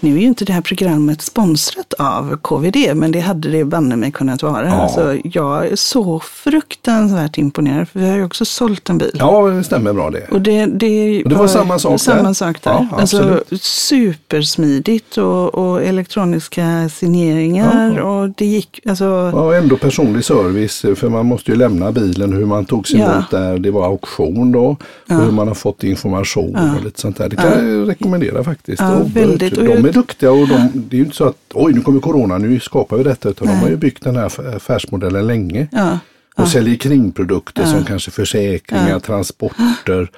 nu 0.00 0.16
är 0.16 0.20
ju 0.20 0.26
inte 0.26 0.44
det 0.44 0.52
här 0.52 0.60
programmet 0.60 1.22
sponsrat 1.22 1.94
av 1.98 2.36
KVD, 2.36 2.76
men 2.94 3.12
det 3.12 3.20
hade 3.20 3.48
det 3.48 3.64
banne 3.64 3.96
mig 3.96 4.12
kunnat 4.12 4.42
vara. 4.42 4.66
Ja. 4.66 4.72
Alltså, 4.72 5.16
jag 5.24 5.66
är 5.66 5.76
så 5.76 6.20
fruktansvärt 6.20 7.38
imponerad, 7.38 7.88
för 7.88 8.00
vi 8.00 8.08
har 8.08 8.16
ju 8.16 8.24
också 8.24 8.44
sålt 8.44 8.90
en 8.90 8.98
bil. 8.98 9.16
Ja, 9.18 9.46
det 9.48 9.64
stämmer 9.64 9.92
bra 9.92 10.10
det. 10.10 10.26
Och 10.30 10.40
det, 10.40 10.66
det, 10.66 11.22
och 11.24 11.30
det 11.30 11.34
var, 11.34 11.42
var, 11.42 11.48
samma 11.48 11.78
sak 11.78 12.00
samma 12.00 12.22
där. 12.22 12.32
Sak 12.32 12.62
där. 12.62 12.70
Ja, 12.70 12.96
alltså, 12.96 13.44
supersmidigt 13.60 15.16
och, 15.16 15.54
och 15.54 15.82
elektroniska 15.82 16.88
signeringar. 16.88 17.94
Ja. 17.96 18.02
Och 18.02 18.28
det 18.36 18.46
gick, 18.46 18.80
alltså... 18.88 19.06
Och 19.34 19.56
ändå 19.56 19.76
personlig 19.76 20.24
service, 20.24 20.80
för 20.80 21.08
man 21.08 21.26
måste 21.26 21.50
ju 21.50 21.56
lämna 21.56 21.92
bilen, 21.92 22.32
hur 22.32 22.46
man 22.46 22.64
tog 22.64 22.88
sig 22.88 23.00
emot 23.00 23.30
där. 23.30 23.58
Det 23.58 23.70
var 23.70 23.86
auktion 23.86 24.52
då, 24.52 24.76
och 25.08 25.14
hur 25.14 25.30
man 25.30 25.48
har 25.48 25.54
fått 25.54 25.84
information 25.84 26.56
och 26.76 26.84
lite 26.84 27.00
sånt 27.00 27.16
där. 27.16 27.28
Det 27.28 27.36
kan 27.36 27.68
jag 27.68 27.88
rekommendera 27.88 28.44
faktiskt. 28.44 28.80
Ja, 28.80 29.00
väldigt 29.14 29.58
de 29.76 29.88
är 29.88 29.92
duktiga 29.92 30.32
och 30.32 30.48
de, 30.48 30.70
det 30.74 30.96
är 30.96 30.98
ju 30.98 31.04
inte 31.04 31.16
så 31.16 31.24
att 31.24 31.36
oj 31.54 31.72
nu 31.72 31.80
kommer 31.80 32.00
corona, 32.00 32.38
nu 32.38 32.60
skapar 32.60 32.96
vi 32.96 33.04
detta. 33.04 33.28
Utan 33.28 33.46
Nej. 33.46 33.56
de 33.56 33.62
har 33.62 33.68
ju 33.68 33.76
byggt 33.76 34.04
den 34.04 34.16
här 34.16 34.56
affärsmodellen 34.56 35.26
länge. 35.26 35.68
Ja. 35.72 35.98
Och 36.34 36.44
ja. 36.44 36.50
säljer 36.50 36.76
kringprodukter 36.76 37.64
som 37.64 37.84
kanske 37.84 38.10
försäkringar, 38.10 39.00
transporter. 39.00 40.10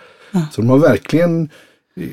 Så 0.52 0.60
de 0.60 0.70
har 0.70 0.78
verkligen 0.78 1.48
eh, 1.96 2.06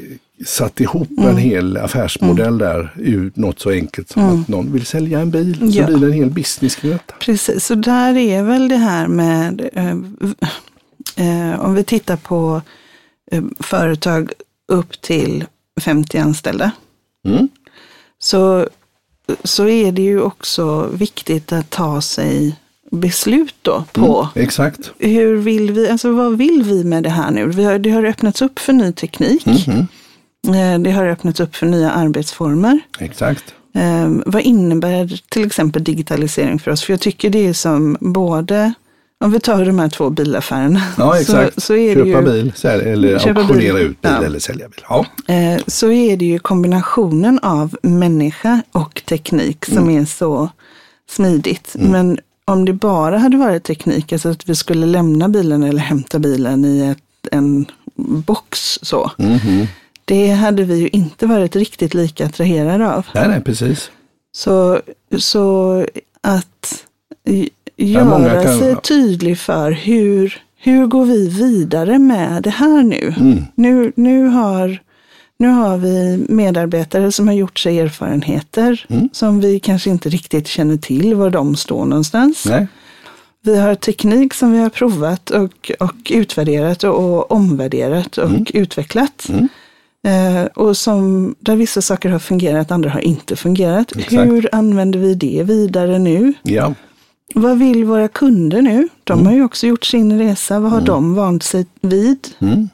satt 0.45 0.79
ihop 0.79 1.09
mm. 1.09 1.29
en 1.29 1.37
hel 1.37 1.77
affärsmodell 1.77 2.47
mm. 2.47 2.57
där 2.57 2.93
ur 2.95 3.31
något 3.35 3.59
så 3.59 3.69
enkelt 3.69 4.09
som 4.09 4.23
mm. 4.23 4.41
att 4.41 4.47
någon 4.47 4.71
vill 4.71 4.85
sälja 4.85 5.19
en 5.19 5.31
bil. 5.31 5.71
Så 5.73 5.79
ja. 5.79 5.85
blir 5.85 5.97
det 5.97 6.05
en 6.05 6.13
hel 6.13 6.29
business 6.29 6.75
kring 6.75 6.91
detta. 6.91 7.13
Precis, 7.19 7.65
så 7.65 7.75
där 7.75 8.17
är 8.17 8.43
väl 8.43 8.67
det 8.67 8.77
här 8.77 9.07
med 9.07 9.69
eh, 9.73 9.97
eh, 11.15 11.59
om 11.59 11.73
vi 11.73 11.83
tittar 11.83 12.17
på 12.17 12.61
eh, 13.31 13.43
företag 13.59 14.31
upp 14.67 15.01
till 15.01 15.45
50 15.81 16.17
anställda. 16.17 16.71
Mm. 17.27 17.49
Så, 18.19 18.67
så 19.43 19.67
är 19.67 19.91
det 19.91 20.01
ju 20.01 20.21
också 20.21 20.89
viktigt 20.93 21.51
att 21.51 21.69
ta 21.69 22.01
sig 22.01 22.55
beslut 22.91 23.55
då 23.61 23.83
på 23.91 24.29
mm, 24.35 24.45
exakt. 24.45 24.91
hur 24.97 25.35
vill 25.35 25.71
vi, 25.71 25.89
alltså 25.89 26.11
vad 26.11 26.37
vill 26.37 26.63
vi 26.63 26.83
med 26.83 27.03
det 27.03 27.09
här 27.09 27.31
nu? 27.31 27.47
Vi 27.47 27.63
har, 27.63 27.79
det 27.79 27.89
har 27.89 28.03
öppnats 28.03 28.41
upp 28.41 28.59
för 28.59 28.73
ny 28.73 28.93
teknik. 28.93 29.47
Mm 29.47 29.87
Det 30.83 30.91
har 30.91 31.05
öppnats 31.05 31.39
upp 31.39 31.55
för 31.55 31.65
nya 31.65 31.91
arbetsformer. 31.91 32.79
Exakt. 32.99 33.53
Eh, 33.75 34.09
vad 34.25 34.41
innebär 34.41 35.21
till 35.29 35.45
exempel 35.45 35.83
digitalisering 35.83 36.59
för 36.59 36.71
oss? 36.71 36.83
För 36.83 36.93
jag 36.93 36.99
tycker 36.99 37.29
det 37.29 37.47
är 37.47 37.53
som 37.53 37.97
både 37.99 38.73
om 39.23 39.31
vi 39.31 39.39
tar 39.39 39.65
de 39.65 39.79
här 39.79 39.89
två 39.89 40.09
bilaffärerna. 40.09 40.81
Ja, 40.97 41.19
exakt. 41.19 41.53
Så, 41.53 41.61
så 41.61 41.75
är 41.75 41.95
köpa 41.95 42.21
det 42.21 42.37
ju, 42.37 42.43
bil, 42.43 42.53
sälja, 42.55 42.93
eller 42.93 43.13
auktionera 43.13 43.79
ut 43.79 44.01
bil 44.01 44.11
ja. 44.11 44.23
eller 44.23 44.39
sälja 44.39 44.67
bil. 44.69 44.85
Ja. 44.89 45.05
Eh, 45.27 45.61
så 45.67 45.91
är 45.91 46.17
det 46.17 46.25
ju 46.25 46.39
kombinationen 46.39 47.39
av 47.39 47.77
människa 47.81 48.61
och 48.71 49.01
teknik 49.05 49.65
som 49.65 49.77
mm. 49.77 50.01
är 50.01 50.05
så 50.05 50.49
smidigt. 51.09 51.75
Mm. 51.75 51.91
Men 51.91 52.19
om 52.45 52.65
det 52.65 52.73
bara 52.73 53.17
hade 53.17 53.37
varit 53.37 53.63
teknik, 53.63 54.13
alltså 54.13 54.29
att 54.29 54.49
vi 54.49 54.55
skulle 54.55 54.85
lämna 54.85 55.29
bilen 55.29 55.63
eller 55.63 55.81
hämta 55.81 56.19
bilen 56.19 56.65
i 56.65 56.81
ett, 56.81 57.33
en 57.33 57.65
box 57.95 58.79
så. 58.81 59.11
Mm. 59.17 59.67
Det 60.05 60.29
hade 60.29 60.63
vi 60.63 60.75
ju 60.75 60.87
inte 60.87 61.25
varit 61.25 61.55
riktigt 61.55 61.93
lika 61.93 62.25
attraherade 62.25 62.93
av. 62.93 63.07
Nej, 63.13 63.27
nej, 63.27 63.41
precis. 63.41 63.91
Så, 64.31 64.81
så 65.17 65.85
att 66.21 66.85
göra 67.85 68.43
kan... 68.43 68.59
sig 68.59 68.75
tydlig 68.75 69.37
för 69.37 69.71
hur, 69.71 70.41
hur 70.57 70.87
går 70.87 71.05
vi 71.05 71.29
vidare 71.29 71.99
med 71.99 72.43
det 72.43 72.49
här 72.49 72.83
nu? 72.83 73.13
Mm. 73.17 73.43
Nu, 73.55 73.91
nu, 73.95 74.27
har, 74.27 74.79
nu 75.39 75.47
har 75.47 75.77
vi 75.77 76.25
medarbetare 76.29 77.11
som 77.11 77.27
har 77.27 77.35
gjort 77.35 77.59
sig 77.59 77.79
erfarenheter 77.79 78.85
mm. 78.89 79.09
som 79.13 79.39
vi 79.39 79.59
kanske 79.59 79.89
inte 79.89 80.09
riktigt 80.09 80.47
känner 80.47 80.77
till 80.77 81.15
var 81.15 81.29
de 81.29 81.55
står 81.55 81.85
någonstans. 81.85 82.45
Nej. 82.45 82.67
Vi 83.41 83.57
har 83.57 83.75
teknik 83.75 84.33
som 84.33 84.51
vi 84.51 84.59
har 84.59 84.69
provat 84.69 85.29
och, 85.29 85.71
och 85.79 85.95
utvärderat 86.09 86.83
och, 86.83 87.31
omvärderat 87.31 88.17
och 88.17 88.29
mm. 88.29 88.45
utvecklat. 88.53 89.29
Mm. 89.29 89.47
Eh, 90.07 90.45
och 90.45 90.77
som, 90.77 91.35
där 91.39 91.55
vissa 91.55 91.81
saker 91.81 92.09
har 92.09 92.19
fungerat, 92.19 92.71
andra 92.71 92.89
har 92.89 92.99
inte 92.99 93.35
fungerat. 93.35 93.91
Exakt. 93.91 94.13
Hur 94.13 94.49
använder 94.51 94.99
vi 94.99 95.15
det 95.15 95.43
vidare 95.43 95.99
nu? 95.99 96.33
Ja. 96.41 96.73
Vad 97.35 97.59
vill 97.59 97.85
våra 97.85 98.07
kunder 98.07 98.61
nu? 98.61 98.87
De 99.03 99.13
mm. 99.13 99.25
har 99.25 99.33
ju 99.33 99.43
också 99.43 99.67
gjort 99.67 99.85
sin 99.85 100.19
resa. 100.19 100.59
Vad 100.59 100.71
har 100.71 100.77
mm. 100.77 100.87
de 100.87 101.15
vant 101.15 101.43
sig 101.43 101.65
vid? 101.81 102.27
Mm. 102.39 102.69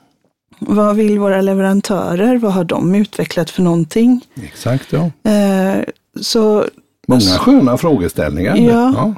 Vad 0.60 0.96
vill 0.96 1.20
våra 1.20 1.42
leverantörer? 1.42 2.38
Vad 2.38 2.54
har 2.54 2.64
de 2.64 2.96
utvecklat 2.96 3.50
för 3.50 3.62
någonting? 3.62 4.22
Exakt, 4.44 4.94
ja. 4.94 5.32
Eh, 5.32 5.84
så, 6.22 6.66
Många 7.08 7.22
sköna 7.22 7.78
frågeställningar. 7.78 8.56
Ja. 8.58 8.94
ja. 8.96 9.14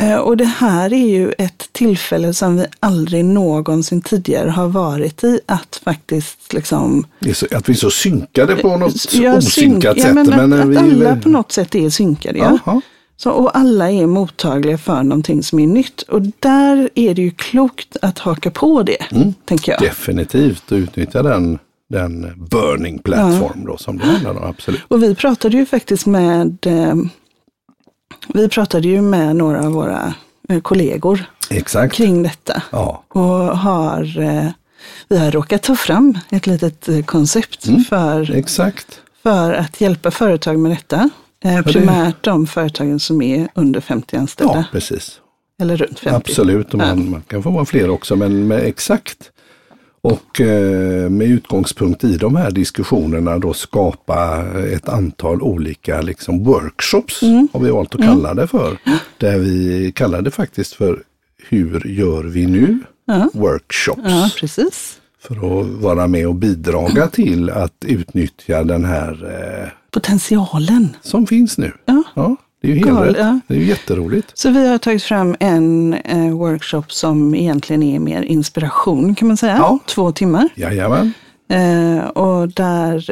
Eh, 0.00 0.16
och 0.16 0.36
det 0.36 0.44
här 0.44 0.92
är 0.92 1.08
ju 1.08 1.32
ett 1.38 1.72
tillfälle 1.72 2.34
som 2.34 2.56
vi 2.56 2.66
aldrig 2.80 3.24
någonsin 3.24 4.02
tidigare 4.02 4.50
har 4.50 4.68
varit 4.68 5.24
i. 5.24 5.40
Att 5.46 5.80
faktiskt 5.84 6.52
liksom... 6.52 7.06
Att 7.50 7.68
vi 7.68 7.72
är 7.72 7.74
så 7.74 7.90
synkade 7.90 8.56
på 8.56 8.76
något 8.76 9.14
ja, 9.14 9.36
osynkat 9.36 10.00
sätt. 10.00 10.06
Ja, 10.06 10.14
men 10.14 10.32
att, 10.32 10.48
men 10.48 10.52
att 10.52 10.68
vi, 10.68 10.76
alla 10.76 11.16
på 11.16 11.28
något 11.28 11.52
sätt 11.52 11.74
är 11.74 11.90
synkade. 11.90 12.38
Ja. 12.38 12.58
Aha. 12.66 12.80
Så, 13.16 13.30
och 13.30 13.56
alla 13.56 13.90
är 13.90 14.06
mottagliga 14.06 14.78
för 14.78 15.02
någonting 15.02 15.42
som 15.42 15.58
är 15.58 15.66
nytt. 15.66 16.02
Och 16.02 16.22
där 16.22 16.90
är 16.94 17.14
det 17.14 17.22
ju 17.22 17.30
klokt 17.30 17.96
att 18.02 18.18
haka 18.18 18.50
på 18.50 18.82
det, 18.82 19.12
mm, 19.12 19.34
tänker 19.44 19.72
jag. 19.72 19.80
Definitivt, 19.80 20.72
och 20.72 20.76
utnyttja 20.76 21.22
den, 21.22 21.58
den 21.88 22.46
burning 22.50 22.98
platform 22.98 23.60
ja. 23.64 23.66
då, 23.66 23.76
som 23.76 23.98
det 23.98 24.06
handlar 24.06 24.30
om. 24.30 24.44
Absolut. 24.44 24.80
Och 24.88 25.02
vi 25.02 25.14
pratade 25.14 25.56
ju 25.56 25.66
faktiskt 25.66 26.06
med 26.06 26.66
eh, 26.66 26.94
vi 28.34 28.48
pratade 28.48 28.88
ju 28.88 29.02
med 29.02 29.36
några 29.36 29.66
av 29.66 29.72
våra 29.72 30.14
eh, 30.48 30.60
kollegor 30.60 31.24
Exakt. 31.50 31.94
kring 31.94 32.22
detta. 32.22 32.62
Ja. 32.70 33.04
Och 33.08 33.58
har, 33.58 34.20
eh, 34.20 34.48
vi 35.08 35.18
har 35.18 35.30
råkat 35.30 35.62
ta 35.62 35.76
fram 35.76 36.18
ett 36.30 36.46
litet 36.46 37.06
koncept 37.06 37.66
Mm. 37.66 37.84
för, 37.84 38.30
Exakt. 38.34 39.00
för 39.22 39.52
att 39.52 39.80
hjälpa 39.80 40.10
företag 40.10 40.58
med 40.58 40.70
detta. 40.72 41.10
Eh, 41.44 41.62
primärt 41.62 42.22
de 42.24 42.46
företagen 42.46 43.00
som 43.00 43.22
är 43.22 43.48
under 43.54 43.80
50 43.80 44.16
anställda. 44.16 44.54
Ja, 44.54 44.64
precis. 44.72 45.20
Eller 45.60 45.76
runt 45.76 45.98
50. 45.98 46.16
Absolut, 46.16 46.72
och 46.72 46.78
man, 46.78 46.88
Ja. 47.04 47.10
man 47.10 47.22
kan 47.22 47.42
få 47.42 47.50
vara 47.50 47.64
fler 47.64 47.90
också, 47.90 48.16
men 48.16 48.46
med 48.48 48.64
exakt. 48.64 49.30
Och 50.00 50.40
eh, 50.40 51.10
med 51.10 51.26
utgångspunkt 51.28 52.04
i 52.04 52.16
de 52.16 52.36
här 52.36 52.50
diskussionerna 52.50 53.38
då 53.38 53.54
skapa 53.54 54.44
ett 54.72 54.88
antal 54.88 55.42
olika 55.42 56.00
liksom 56.00 56.44
workshops, 56.44 57.22
Mm. 57.22 57.48
har 57.52 57.60
vi 57.60 57.70
valt 57.70 57.94
att 57.94 58.00
kalla 58.00 58.34
det 58.34 58.46
för. 58.46 58.78
Där 59.18 59.38
vi 59.38 59.92
kallar 59.92 60.22
det 60.22 60.30
faktiskt 60.30 60.72
för 60.72 61.02
Hur 61.48 61.86
gör 61.88 62.22
vi 62.24 62.46
nu? 62.46 62.78
Ja. 63.06 63.30
Workshops. 63.34 64.00
Ja, 64.04 64.30
precis. 64.40 64.98
För 65.20 65.34
att 65.60 65.66
vara 65.66 66.06
med 66.06 66.26
och 66.28 66.34
bidraga 66.34 67.06
till 67.12 67.50
att 67.50 67.84
utnyttja 67.86 68.64
den 68.64 68.84
här 68.84 69.12
eh, 69.24 69.68
Potentialen. 69.94 70.96
som 71.02 71.26
finns 71.26 71.58
nu. 71.58 71.72
Ja. 72.14 72.36
det 72.62 72.68
är 72.70 72.74
ju 72.74 72.78
helt 72.86 73.00
rätt. 73.00 73.16
ja. 73.18 73.40
Det 73.48 73.54
är 73.54 73.58
ju 73.58 73.64
jätteroligt. 73.66 74.38
Så 74.38 74.50
vi 74.50 74.68
har 74.68 74.78
tagit 74.78 75.02
fram 75.02 75.36
en 75.40 75.94
eh, 75.94 76.30
workshop 76.36 76.82
som 76.88 77.34
egentligen 77.34 77.82
är 77.82 77.98
mer 77.98 78.22
inspiration 78.22 79.14
kan 79.14 79.28
man 79.28 79.36
säga. 79.36 79.56
Ja. 79.56 79.78
Två 79.86 80.12
timmar. 80.12 80.48
Jajamän. 80.54 81.12
Eh, 81.50 82.04
och 82.06 82.48
där, 82.48 83.04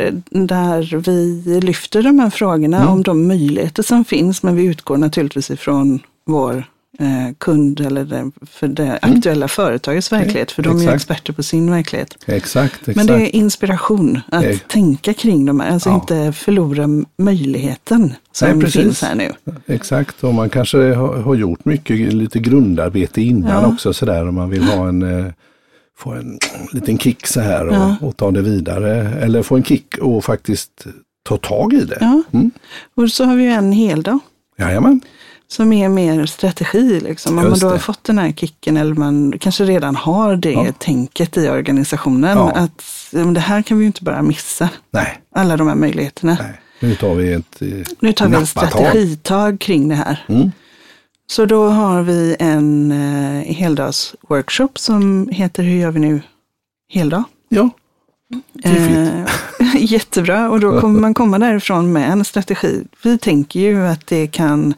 där 0.46 0.96
vi 0.96 1.42
lyfter 1.60 2.02
de 2.02 2.18
här 2.18 2.30
frågorna 2.30 2.76
Mm. 2.76 2.88
om 2.88 3.02
de 3.02 3.26
möjligheter 3.28 3.82
som 3.82 4.04
finns. 4.04 4.42
Men 4.42 4.56
vi 4.56 4.64
utgår 4.64 4.96
naturligtvis 4.96 5.50
ifrån 5.50 6.00
vår 6.26 6.64
eh, 6.98 7.34
kund 7.38 7.80
eller 7.80 8.04
det, 8.04 8.30
för 8.46 8.68
det 8.68 8.98
aktuella 9.02 9.48
företagets 9.48 10.12
verklighet. 10.12 10.52
För 10.52 10.62
de 10.62 10.68
är 10.68 10.74
ju 10.74 10.80
Mm. 10.82 10.94
exakt. 10.94 11.10
experter 11.10 11.32
på 11.32 11.42
sin 11.42 11.70
verklighet. 11.70 12.16
Exakt, 12.26 12.74
exakt. 12.88 12.96
Men 12.96 13.06
det 13.06 13.14
är 13.14 13.36
inspiration 13.36 14.20
att 14.32 14.44
Eh. 14.44 14.56
tänka 14.58 15.14
kring 15.14 15.44
de 15.46 15.60
här. 15.60 15.70
Alltså 15.70 15.88
Ja. 15.88 15.94
inte 15.94 16.32
förlora 16.32 16.88
möjligheten 17.18 18.14
som 18.32 18.48
Nej, 18.48 18.60
precis. 18.60 18.82
finns 18.82 19.02
här 19.02 19.14
nu. 19.14 19.30
Exakt, 19.66 20.24
och 20.24 20.34
man 20.34 20.50
kanske 20.50 20.94
har, 20.94 21.16
har 21.22 21.34
gjort 21.34 21.64
mycket 21.64 22.12
lite 22.14 22.38
grundarbete 22.38 23.22
innan 23.22 23.62
Ja. 23.62 23.66
också 23.72 23.92
sådär 23.92 24.28
om 24.28 24.34
man 24.34 24.50
vill 24.50 24.62
ha 24.64 24.88
en, 24.88 25.02
eh, 25.26 25.32
få 25.98 26.10
en 26.12 26.38
liten 26.72 26.98
kick 26.98 27.26
så 27.26 27.40
här 27.40 27.66
och, 27.68 27.74
Ja. 27.74 27.96
och 28.00 28.16
ta 28.16 28.30
det 28.30 28.42
vidare. 28.42 29.08
Eller 29.20 29.42
få 29.42 29.56
en 29.56 29.64
kick 29.64 29.98
och 29.98 30.24
faktiskt 30.24 30.86
ta 31.22 31.36
tag 31.36 31.72
i 31.74 31.84
det. 31.84 31.98
Ja. 32.00 32.22
Mm. 32.32 32.50
Och 32.94 33.10
så 33.10 33.24
har 33.24 33.36
vi 33.36 33.42
ju 33.42 33.50
en 33.50 33.72
heldag. 33.72 34.18
Jajamän, 34.58 35.00
Som 35.52 35.72
är 35.72 35.88
mer 35.88 36.26
strategi. 36.26 37.00
Liksom. 37.00 37.38
Om 37.38 37.50
man 37.50 37.58
då 37.58 37.68
har 37.68 37.78
fått 37.78 38.04
den 38.04 38.18
här 38.18 38.32
kicken 38.32 38.76
eller 38.76 38.94
man 38.94 39.34
kanske 39.40 39.64
redan 39.64 39.96
har 39.96 40.36
det 40.36 40.52
Ja. 40.52 40.66
tänket 40.78 41.36
i 41.36 41.48
organisationen. 41.48 42.38
Ja. 42.38 42.50
Att 42.50 42.82
det 43.34 43.40
här 43.40 43.62
kan 43.62 43.78
vi 43.78 43.82
ju 43.84 43.86
inte 43.86 44.04
bara 44.04 44.22
missa. 44.22 44.68
nej, 44.90 45.20
Alla 45.34 45.56
de 45.56 45.68
här 45.68 45.74
möjligheterna. 45.74 46.36
nej. 46.40 46.60
Nu 46.80 46.94
tar 46.94 47.14
vi 47.14 47.32
ett 47.32 47.62
eh, 47.62 47.68
Nu 48.00 48.12
tar 48.12 48.28
vi 48.28 48.36
ett 48.36 48.48
strategitag 48.48 49.60
kring 49.60 49.88
det 49.88 49.94
här. 49.94 50.24
Mm. 50.28 50.50
Så 51.26 51.46
då 51.46 51.68
har 51.68 52.02
vi 52.02 52.36
en 52.38 52.92
eh, 52.92 53.54
heldagsworkshop 53.54 54.78
som 54.78 55.28
heter 55.32 55.62
Hur 55.62 55.76
gör 55.76 55.90
vi 55.90 56.00
nu 56.00 56.20
heldag? 56.92 57.24
Ja. 57.48 57.70
Eh, 58.64 59.26
jättebra, 59.76 60.50
och 60.50 60.60
då 60.60 60.80
kommer 60.80 61.00
man 61.00 61.14
komma 61.14 61.38
därifrån 61.38 61.92
med 61.92 62.10
en 62.10 62.24
strategi. 62.24 62.84
Vi 63.04 63.18
tänker 63.18 63.60
ju 63.60 63.86
att 63.86 64.06
det 64.06 64.26
kan 64.26 64.74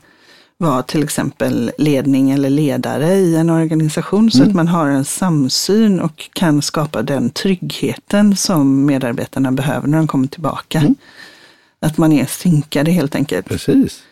vara 0.58 0.82
till 0.82 1.02
exempel 1.02 1.72
ledning 1.78 2.30
eller 2.30 2.50
ledare 2.50 3.14
i 3.14 3.36
en 3.36 3.50
organisation 3.50 4.30
så 4.30 4.42
att 4.42 4.54
man 4.54 4.68
har 4.68 4.86
en 4.88 5.04
samsyn 5.04 6.00
och 6.00 6.30
kan 6.32 6.62
skapa 6.62 7.02
den 7.02 7.30
tryggheten 7.30 8.36
som 8.36 8.86
medarbetarna 8.86 9.52
behöver 9.52 9.88
när 9.88 9.98
de 9.98 10.06
kommer 10.08 10.26
tillbaka. 10.26 10.94
Att 11.80 11.98
man 11.98 12.12
är 12.12 12.26
synkade 12.26 12.90
helt 12.90 13.14
enkelt. 13.14 13.46
precis. 13.48 14.02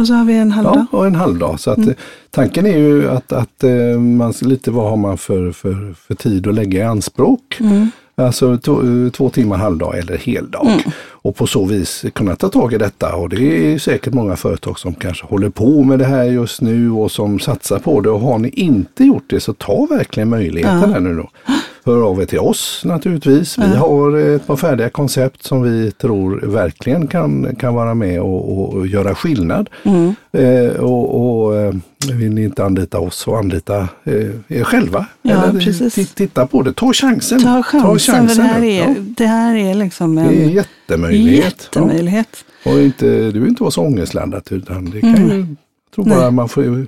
Och 0.00 0.06
så 0.06 0.12
har 0.14 0.24
vi 0.24 0.36
en 0.36 0.52
halvdag. 0.52 0.86
Ja, 0.92 0.98
och 0.98 1.06
en 1.06 1.14
halvdag. 1.14 1.60
Så 1.60 1.70
att, 1.70 1.76
Mm. 1.78 1.88
eh, 1.90 1.96
tanken 2.30 2.66
är 2.66 2.78
ju 2.78 3.10
att, 3.10 3.32
att 3.32 3.64
eh, 3.64 3.98
man 4.00 4.34
lite 4.42 4.70
vad 4.70 4.90
har 4.90 4.96
man 4.96 5.18
för, 5.18 5.52
för, 5.52 5.94
för 6.06 6.14
tid 6.14 6.46
att 6.46 6.54
lägga 6.54 6.80
i 6.80 6.82
anspråk. 6.82 7.56
Mm. 7.60 7.90
Alltså 8.18 8.58
två, 8.58 8.82
eh, 8.82 9.10
två 9.10 9.30
timmar 9.30 9.56
halvdag 9.56 9.98
eller 9.98 10.16
heldag. 10.16 10.66
Mm. 10.66 10.80
Och 11.22 11.36
på 11.36 11.46
så 11.46 11.64
vis 11.64 12.04
kunna 12.12 12.36
ta 12.36 12.48
tag 12.48 12.72
i 12.72 12.78
detta. 12.78 13.14
Och 13.14 13.28
det 13.28 13.72
är 13.72 13.78
säkert 13.78 14.14
många 14.14 14.36
företag 14.36 14.78
som 14.78 14.94
kanske 14.94 15.26
håller 15.26 15.50
på 15.50 15.82
med 15.82 15.98
det 15.98 16.04
här 16.04 16.24
just 16.24 16.60
nu 16.60 16.90
och 16.90 17.10
som 17.10 17.38
satsar 17.38 17.78
på 17.78 18.00
det. 18.00 18.10
Och 18.10 18.20
har 18.20 18.38
ni 18.38 18.48
inte 18.48 19.04
gjort 19.04 19.24
det 19.26 19.40
så 19.40 19.52
ta 19.52 19.86
verkligen 19.90 20.28
möjligheten 20.28 20.92
här 20.92 21.00
nu 21.00 21.14
då. 21.14 21.30
Hör 21.88 22.02
av 22.02 22.22
er 22.22 22.26
till 22.26 22.38
oss 22.38 22.82
naturligtvis. 22.84 23.58
Vi 23.58 23.76
har 23.76 24.16
ett 24.18 24.46
par 24.46 24.56
färdiga 24.56 24.90
koncept 24.90 25.42
som 25.42 25.62
vi 25.62 25.90
tror 25.90 26.40
verkligen 26.40 27.06
kan, 27.06 27.56
kan 27.56 27.74
vara 27.74 27.94
med 27.94 28.20
och, 28.20 28.74
och, 28.74 28.86
göra 28.86 29.14
skillnad. 29.14 29.70
Mm. 29.82 30.14
Eh, 30.32 30.70
och, 30.72 31.44
och 31.44 31.56
eh, 31.56 31.74
vill 32.12 32.30
ni 32.34 32.44
inte 32.44 32.64
anlita 32.64 32.98
oss 32.98 33.26
och 33.28 33.38
anlita 33.38 33.88
eh, 34.04 34.14
er 34.48 34.64
själva. 34.64 35.06
Ja, 35.22 35.44
eller 35.44 35.60
precis. 35.60 36.14
titta 36.14 36.46
på 36.46 36.62
det. 36.62 36.72
Ta 36.72 36.92
chansen. 36.92 37.42
Ta 37.42 37.62
chansen, 37.62 38.28
för 38.28 38.36
det 38.36 38.42
här, 38.42 38.62
är, 38.62 38.88
Ja, 38.88 38.94
det 38.98 39.26
här 39.26 39.56
är 39.56 39.74
liksom 39.74 40.18
en 40.18 40.28
det 40.28 40.34
är 40.42 40.44
en 40.44 40.50
jättemöjlighet. 40.52 41.44
jättemöjlighet. 41.44 42.44
Ja. 42.64 42.72
Och 42.72 42.80
inte, 42.80 43.06
det 43.06 43.32
behöver 43.32 43.48
inte 43.48 43.62
vara 43.62 43.70
så 43.70 43.82
ångestladdat 43.82 44.52
utan 44.52 44.90
det 44.90 45.00
kan 45.00 45.14
Mm. 45.14 45.30
ju, 45.30 45.38
jag 45.38 45.94
tror 45.94 46.04
bara 46.04 46.30
man 46.30 46.48
får 46.48 46.86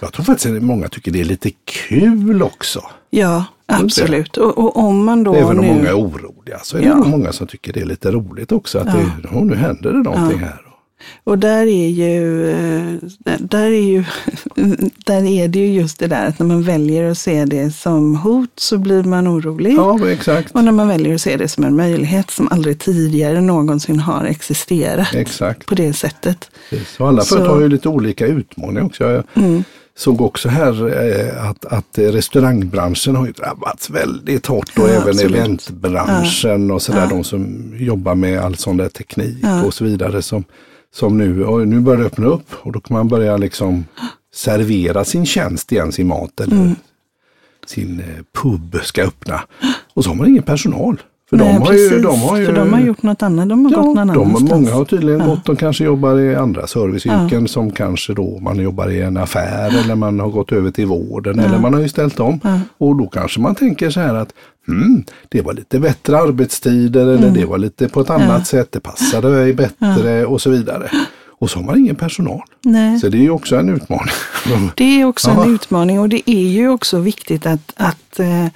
jag 0.00 0.12
tror 0.12 0.24
faktiskt 0.24 0.56
att 0.56 0.62
många 0.62 0.88
tycker 0.88 1.10
det 1.10 1.20
är 1.20 1.24
lite 1.24 1.50
kul 1.64 2.42
också. 2.42 2.82
Ja, 3.10 3.44
absolut. 3.66 4.36
Och, 4.36 4.58
och 4.58 4.76
om 4.76 5.04
man 5.04 5.24
då 5.24 5.34
Även 5.34 5.58
om 5.58 5.64
nu... 5.64 5.72
många 5.72 5.88
är 5.88 5.98
oroliga 5.98 6.58
så 6.62 6.76
är 6.76 6.80
det 6.80 6.86
Ja. 6.86 6.94
många 7.04 7.32
som 7.32 7.46
tycker 7.46 7.72
det 7.72 7.80
är 7.80 7.84
lite 7.86 8.10
roligt 8.10 8.52
också. 8.52 8.78
Att 8.78 8.86
Ja. 8.86 8.94
det, 9.22 9.28
oh, 9.28 9.44
nu 9.44 9.54
händer 9.54 9.92
det 9.92 9.98
någonting 10.02 10.38
här. 10.38 10.60
Och 11.24 11.38
där 11.38 11.66
är 11.66 11.88
ju, 11.88 12.50
eh, 12.50 12.94
där 13.40 13.66
är 13.66 13.80
ju, 13.82 14.04
där 15.06 15.24
är 15.26 15.48
det 15.48 15.58
ju 15.58 15.66
just 15.72 15.98
det 15.98 16.06
där 16.06 16.26
att 16.28 16.38
när 16.38 16.46
man 16.46 16.62
väljer 16.62 17.10
att 17.10 17.18
se 17.18 17.44
det 17.44 17.70
som 17.70 18.16
hot 18.16 18.50
så 18.56 18.78
blir 18.78 19.02
man 19.04 19.28
orolig. 19.28 19.74
Ja, 19.76 20.08
exakt. 20.10 20.54
Och 20.54 20.64
när 20.64 20.72
man 20.72 20.88
väljer 20.88 21.14
att 21.14 21.20
se 21.20 21.36
det 21.36 21.48
som 21.48 21.64
en 21.64 21.76
möjlighet 21.76 22.30
som 22.30 22.48
aldrig 22.50 22.78
tidigare 22.78 23.40
någonsin 23.40 24.00
har 24.00 24.24
existerat 24.24 25.14
Exakt. 25.14 25.66
på 25.66 25.74
det 25.74 25.92
sättet. 25.92 26.50
Precis. 26.70 27.00
Och 27.00 27.08
alla 27.08 27.22
Så- 27.22 27.34
företag 27.36 27.54
har 27.54 27.60
ju 27.60 27.68
lite 27.68 27.88
olika 27.88 28.26
utmaningar 28.26 28.82
också. 28.84 29.22
Mm. 29.34 29.64
Såg 29.96 30.20
också 30.20 30.48
här 30.48 30.88
eh, 31.06 31.50
att, 31.50 31.64
att 31.64 31.98
restaurangbranschen 31.98 33.16
har 33.16 33.26
ju 33.26 33.32
drabbats 33.32 33.90
väldigt 33.90 34.46
hårt 34.46 34.78
och 34.78 34.88
Ja, 34.88 34.92
även 34.92 35.08
absolut. 35.08 35.36
eventbranschen 35.36 36.70
och 36.70 36.82
sådär. 36.82 37.00
Ja. 37.00 37.06
De 37.08 37.24
som 37.24 37.72
jobbar 37.78 38.14
med 38.14 38.38
all 38.40 38.56
sån 38.56 38.76
där 38.76 38.88
teknik 38.88 39.36
Ja. 39.42 39.64
och 39.64 39.74
så 39.74 39.84
vidare. 39.84 40.22
Som, 40.22 40.44
som 40.94 41.18
nu, 41.18 41.44
och 41.44 41.68
nu 41.68 41.80
börjar 41.80 42.00
det 42.00 42.06
öppna 42.06 42.26
upp 42.26 42.46
och 42.52 42.72
då 42.72 42.80
kan 42.80 42.96
man 42.96 43.08
börja 43.08 43.36
liksom 43.36 43.84
servera 44.34 45.04
sin 45.04 45.26
tjänst 45.26 45.72
igen, 45.72 45.92
sin 45.92 46.06
mat 46.06 46.40
eller 46.40 46.56
Mm. 46.56 46.74
sin 47.66 48.00
eh, 48.00 48.22
pub 48.42 48.76
ska 48.82 49.02
öppna. 49.02 49.40
Och 49.94 50.04
så 50.04 50.10
har 50.10 50.14
man 50.16 50.28
ingen 50.28 50.42
personal. 50.42 51.00
För 51.38 51.44
Nej, 51.44 51.54
de, 51.54 51.62
har 51.62 51.72
ju, 51.72 51.88
precis, 51.88 52.02
de 52.02 52.20
har 52.20 52.36
ju, 52.38 52.46
för 52.46 52.52
de 52.52 52.72
har 52.72 52.80
gjort 52.80 53.02
något 53.02 53.22
annat. 53.22 53.48
De 53.48 53.64
har 53.64 53.72
gått 53.72 53.84
någon 53.84 53.94
de, 53.94 54.00
annanstans. 54.00 54.50
många 54.50 54.72
har 54.74 54.84
tydligen 54.84 55.20
Ja. 55.20 55.26
gått, 55.26 55.44
de 55.44 55.56
kanske 55.56 55.84
jobbar 55.84 56.18
i 56.18 56.34
andra 56.36 56.66
serviceyrken 56.66 57.48
som 57.48 57.70
kanske 57.70 58.14
då 58.14 58.38
man 58.40 58.56
jobbar 58.60 58.90
i 58.90 59.00
en 59.02 59.16
affär 59.16 59.84
eller 59.84 59.94
man 59.94 60.20
har 60.20 60.28
gått 60.28 60.52
över 60.52 60.70
till 60.70 60.86
vården 60.86 61.38
eller 61.38 61.58
man 61.58 61.74
har 61.74 61.80
ju 61.80 61.88
ställt 61.88 62.20
om. 62.20 62.40
Ja. 62.44 62.60
Och 62.78 62.96
då 62.96 63.06
kanske 63.06 63.40
man 63.40 63.54
tänker 63.54 63.90
så 63.90 64.00
här 64.00 64.14
att 64.14 64.32
hmm, 64.66 65.04
det 65.28 65.42
var 65.42 65.52
lite 65.52 65.78
bättre 65.80 66.18
arbetstider 66.18 67.00
eller 67.02 67.18
Mm. 67.18 67.34
det 67.34 67.44
var 67.44 67.58
lite 67.58 67.88
på 67.88 68.00
ett 68.00 68.10
annat 68.10 68.46
sätt, 68.46 68.72
det 68.72 68.80
passade 68.80 69.28
mig 69.28 69.52
bättre 69.54 70.26
och 70.26 70.40
så 70.40 70.50
vidare. 70.50 70.88
Och 71.38 71.50
så 71.50 71.58
har 71.58 71.66
man 71.66 71.78
ingen 71.78 71.94
personal. 71.96 72.42
Nej. 72.62 72.98
Så 72.98 73.08
det 73.08 73.16
är 73.18 73.22
ju 73.22 73.30
också 73.30 73.56
en 73.56 73.68
utmaning. 73.68 74.14
Det 74.74 75.00
är 75.00 75.04
också 75.04 75.30
Ja. 75.30 75.44
en 75.44 75.54
utmaning 75.54 76.00
och 76.00 76.08
det 76.08 76.30
är 76.30 76.48
ju 76.48 76.68
också 76.68 76.98
viktigt 76.98 77.46
att, 77.46 77.72
att, 77.76 78.20
eh, 78.20 78.46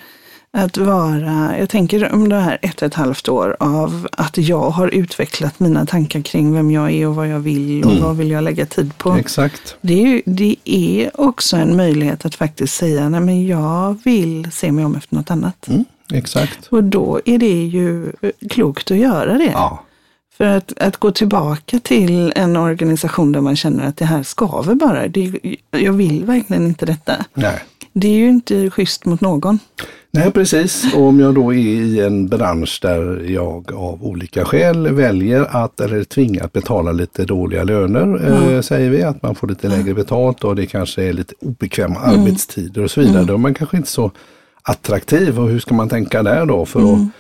att 0.51 0.77
vara, 0.77 1.59
jag 1.59 1.69
tänker 1.69 2.13
om 2.13 2.29
det 2.29 2.37
här 2.37 2.59
ett 2.63 2.83
och 2.83 2.87
ett 2.87 2.95
halvt 2.95 3.29
år 3.29 3.57
av 3.61 4.09
att 4.13 4.39
jag 4.39 4.71
har 4.71 4.89
utvecklat 4.89 5.61
mina 5.61 5.87
tankar 5.87 6.21
kring 6.21 6.55
vem 6.55 6.71
jag 6.71 6.91
är 6.93 7.07
och 7.07 7.15
vad 7.15 7.29
jag 7.29 7.41
vill 7.41 7.85
och 7.85 7.97
vad 7.97 8.17
vill 8.17 8.31
jag 8.31 8.45
lägga 8.45 8.67
tid 8.67 8.99
på. 8.99 9.13
Exakt. 9.13 9.77
Det 9.81 10.03
är, 10.03 10.07
ju, 10.07 10.23
det 10.27 10.57
är 10.65 11.21
också 11.21 11.57
en 11.57 11.77
möjlighet 11.77 12.25
att 12.25 12.35
faktiskt 12.35 12.75
säga, 12.75 13.09
nej 13.09 13.21
men 13.21 13.47
jag 13.47 13.99
vill 14.05 14.51
se 14.53 14.73
mig 14.73 14.85
om 14.85 14.97
efter 14.97 15.15
något 15.15 15.31
annat. 15.31 15.69
Mm, 15.69 15.85
exakt. 16.13 16.67
Och 16.67 16.85
då 16.85 17.21
är 17.25 17.39
det 17.39 17.65
ju 17.65 18.13
eh, 18.23 18.31
klokt 18.51 18.91
att 18.91 18.99
göra 18.99 19.39
det. 19.39 19.51
Ja, 19.53 19.85
För 20.37 20.45
att, 20.45 20.79
att 20.79 20.97
gå 20.97 21.11
tillbaka 21.11 21.79
till 21.81 22.33
en 22.37 22.57
organisation 22.57 23.33
där 23.33 23.41
man 23.41 23.57
känner 23.57 23.87
att 23.87 23.97
det 23.97 24.05
här 24.05 24.23
skaver 24.23 24.75
bara. 24.75 25.09
Det, 25.09 25.41
jag 25.71 25.93
vill 25.93 26.25
verkligen 26.25 26.67
inte 26.67 26.87
detta. 26.87 27.25
nej. 27.35 27.63
Det 28.01 28.09
är 28.09 28.17
ju 28.17 28.29
inte 28.29 28.71
schysst 28.71 29.05
mot 29.05 29.21
någon. 29.21 29.59
Nej, 30.11 30.33
precis. 30.33 30.95
Och 30.95 31.03
om 31.03 31.21
jag 31.21 31.35
då 31.35 31.55
är 31.55 31.59
i 31.59 32.01
en 32.01 32.29
bransch 32.29 32.79
där 32.83 33.31
jag 33.31 33.73
av 33.73 34.05
olika 34.05 34.45
skäl 34.45 34.89
väljer 34.89 35.65
att 35.65 35.81
eller 35.81 36.05
tvingat 36.05 36.53
betala 36.53 36.93
lite 36.93 37.25
dåliga 37.25 37.65
löner, 37.65 38.03
mm. 38.03 38.55
eh, 38.55 38.61
säger 38.61 38.91
vi, 38.91 39.03
att 39.03 39.23
man 39.23 39.35
får 39.35 39.49
lite 39.49 39.69
lägre 39.69 39.95
betalt 39.95 40.45
och 40.45 40.57
det 40.57 40.67
kanske 40.67 41.03
är 41.03 41.13
lite 41.13 41.35
obekväma 41.41 42.05
mm. 42.05 42.21
arbetstider 42.21 42.85
och 42.85 42.91
så 42.91 43.01
vidare. 43.01 43.17
Mm. 43.17 43.27
Då 43.27 43.35
är 43.35 43.39
man 43.39 43.55
kanske 43.55 43.77
inte 43.77 43.89
så 43.89 44.11
attraktiv 44.63 45.41
och 45.41 45.49
hur 45.49 45.59
ska 45.59 45.75
man 45.75 45.89
tänka 45.89 46.23
där 46.23 46.47
då 46.47 46.67
för 46.67 46.81
att 46.81 46.87
mm. 46.87 47.11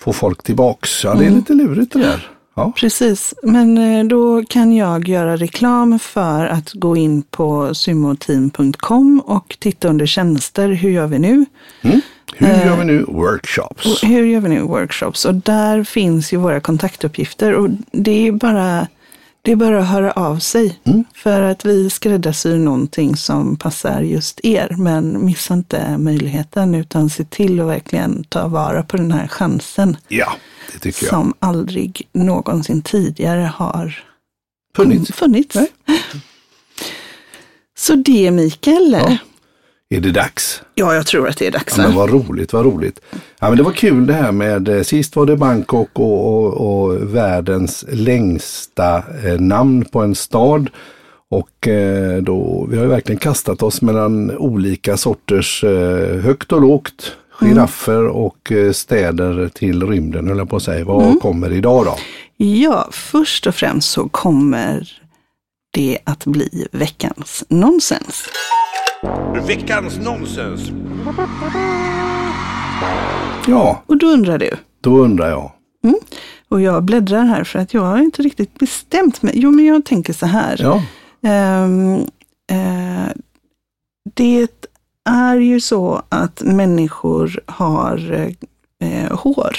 få 0.00 0.12
folk 0.12 0.42
tillbaks? 0.42 1.04
Ja, 1.04 1.14
det 1.14 1.24
är 1.24 1.26
mm. 1.26 1.38
lite 1.38 1.52
lurigt 1.52 1.92
det 1.92 1.98
där. 1.98 2.30
Ja. 2.54 2.72
Precis, 2.76 3.34
men 3.42 3.78
eh, 3.78 4.04
då 4.04 4.44
kan 4.44 4.76
jag 4.76 5.08
göra 5.08 5.36
reklam 5.36 5.98
för 5.98 6.46
att 6.46 6.72
gå 6.72 6.96
in 6.96 7.22
på 7.22 7.74
symoteam.com 7.74 9.22
och 9.26 9.56
titta 9.58 9.88
under 9.88 10.06
tjänster. 10.06 10.68
Hur 10.68 10.90
gör 10.90 11.06
vi 11.06 11.18
nu? 11.18 11.44
Mm. 11.82 12.00
Hur 12.36 12.48
gör 12.48 12.76
vi 12.76 12.80
eh, 12.80 12.86
nu 12.86 13.04
workshops? 13.08 14.02
Hur 14.04 14.24
gör 14.24 14.40
vi 14.40 14.48
nu 14.48 14.60
workshops? 14.60 15.24
Och 15.24 15.34
där 15.34 15.84
finns 15.84 16.32
ju 16.32 16.36
våra 16.36 16.60
kontaktuppgifter 16.60 17.54
och 17.54 17.68
det 17.92 18.28
är 18.28 18.32
bara, 18.32 18.86
det 19.42 19.52
är 19.52 19.56
bara 19.56 19.78
att 19.78 19.88
höra 19.88 20.12
av 20.12 20.38
sig. 20.38 20.78
Mm. 20.84 21.04
För 21.14 21.42
att 21.42 21.64
vi 21.64 21.90
skräddarsyr 21.90 22.56
någonting 22.56 23.16
som 23.16 23.56
passar 23.56 24.00
just 24.00 24.40
er. 24.42 24.74
Men 24.78 25.24
missa 25.24 25.54
inte 25.54 25.98
möjligheten 25.98 26.74
utan 26.74 27.10
se 27.10 27.24
till 27.24 27.60
att 27.60 27.66
verkligen 27.66 28.24
ta 28.24 28.48
vara 28.48 28.82
på 28.82 28.96
den 28.96 29.12
här 29.12 29.26
chansen. 29.26 29.96
Ja. 30.08 30.32
Som 30.92 31.34
aldrig 31.38 32.08
någonsin 32.12 32.82
tidigare 32.82 33.50
har 33.54 34.04
funnits. 34.76 35.12
funnits. 35.12 35.56
Så 37.76 37.94
det 37.94 38.30
Mikael. 38.30 38.92
Ja. 38.92 39.16
Är 39.90 40.00
det 40.00 40.10
dags? 40.10 40.62
Ja, 40.74 40.94
jag 40.94 41.06
tror 41.06 41.28
att 41.28 41.36
det 41.36 41.46
är 41.46 41.50
dags. 41.50 41.78
Ja, 41.78 41.82
men 41.82 41.94
vad 41.94 42.10
roligt, 42.10 42.52
vad 42.52 42.64
roligt. 42.64 43.00
Ja, 43.40 43.48
men 43.48 43.56
det 43.56 43.62
var 43.62 43.72
kul 43.72 44.06
det 44.06 44.12
här 44.12 44.32
med, 44.32 44.68
eh, 44.68 44.82
sist 44.82 45.16
var 45.16 45.26
det 45.26 45.36
Bangkok 45.36 45.88
och, 45.92 46.34
och, 46.34 46.84
och 46.84 47.14
världens 47.14 47.84
längsta 47.88 49.02
eh, 49.24 49.40
namn 49.40 49.84
på 49.84 50.00
en 50.00 50.14
stad. 50.14 50.70
Och 51.30 51.68
eh, 51.68 52.22
då, 52.22 52.66
vi 52.70 52.76
har 52.76 52.84
ju 52.84 52.90
verkligen 52.90 53.18
kastat 53.18 53.62
oss 53.62 53.82
mellan 53.82 54.36
olika 54.36 54.96
sorters 54.96 55.64
eh, 55.64 56.20
högt 56.20 56.52
och 56.52 56.60
lågt. 56.60 57.16
Giraffer 57.40 58.00
mm. 58.00 58.12
och 58.12 58.52
eh, 58.52 58.72
städer 58.72 59.48
till 59.48 59.86
rymden, 59.86 60.28
höll 60.28 60.38
jag 60.38 60.50
på 60.50 60.56
att 60.56 60.62
säga. 60.62 60.84
Vad 60.84 61.04
mm. 61.04 61.20
kommer 61.20 61.52
idag 61.52 61.84
då? 61.84 61.96
Ja, 62.36 62.88
först 62.90 63.46
och 63.46 63.54
främst 63.54 63.90
så 63.90 64.08
kommer 64.08 65.00
det 65.72 65.98
att 66.04 66.24
bli 66.24 66.68
veckans 66.72 67.44
nonsens. 67.48 68.28
Veckans 69.46 69.98
nonsens. 69.98 70.70
Ja. 73.46 73.82
Och 73.86 73.96
då 73.96 74.06
undrar 74.06 74.38
du? 74.38 74.50
Då 74.80 74.98
undrar 74.98 75.30
jag. 75.30 75.52
Mm. 75.84 75.96
Och 76.48 76.60
jag 76.60 76.82
bläddrar 76.82 77.24
här 77.24 77.44
för 77.44 77.58
att 77.58 77.74
jag 77.74 77.82
har 77.82 77.98
inte 77.98 78.22
riktigt 78.22 78.58
bestämt 78.58 79.22
mig. 79.22 79.32
Jo, 79.36 79.50
men 79.50 79.64
jag 79.64 79.84
tänker 79.84 80.12
så 80.12 80.26
här. 80.26 80.60
Ja. 80.60 80.82
Um, 81.64 81.94
uh, 82.52 83.08
det 84.14 84.68
är 85.04 85.36
ju 85.36 85.60
så 85.60 86.02
att 86.08 86.42
människor 86.42 87.40
har 87.46 88.12
uh, 88.82 89.16
hår. 89.16 89.56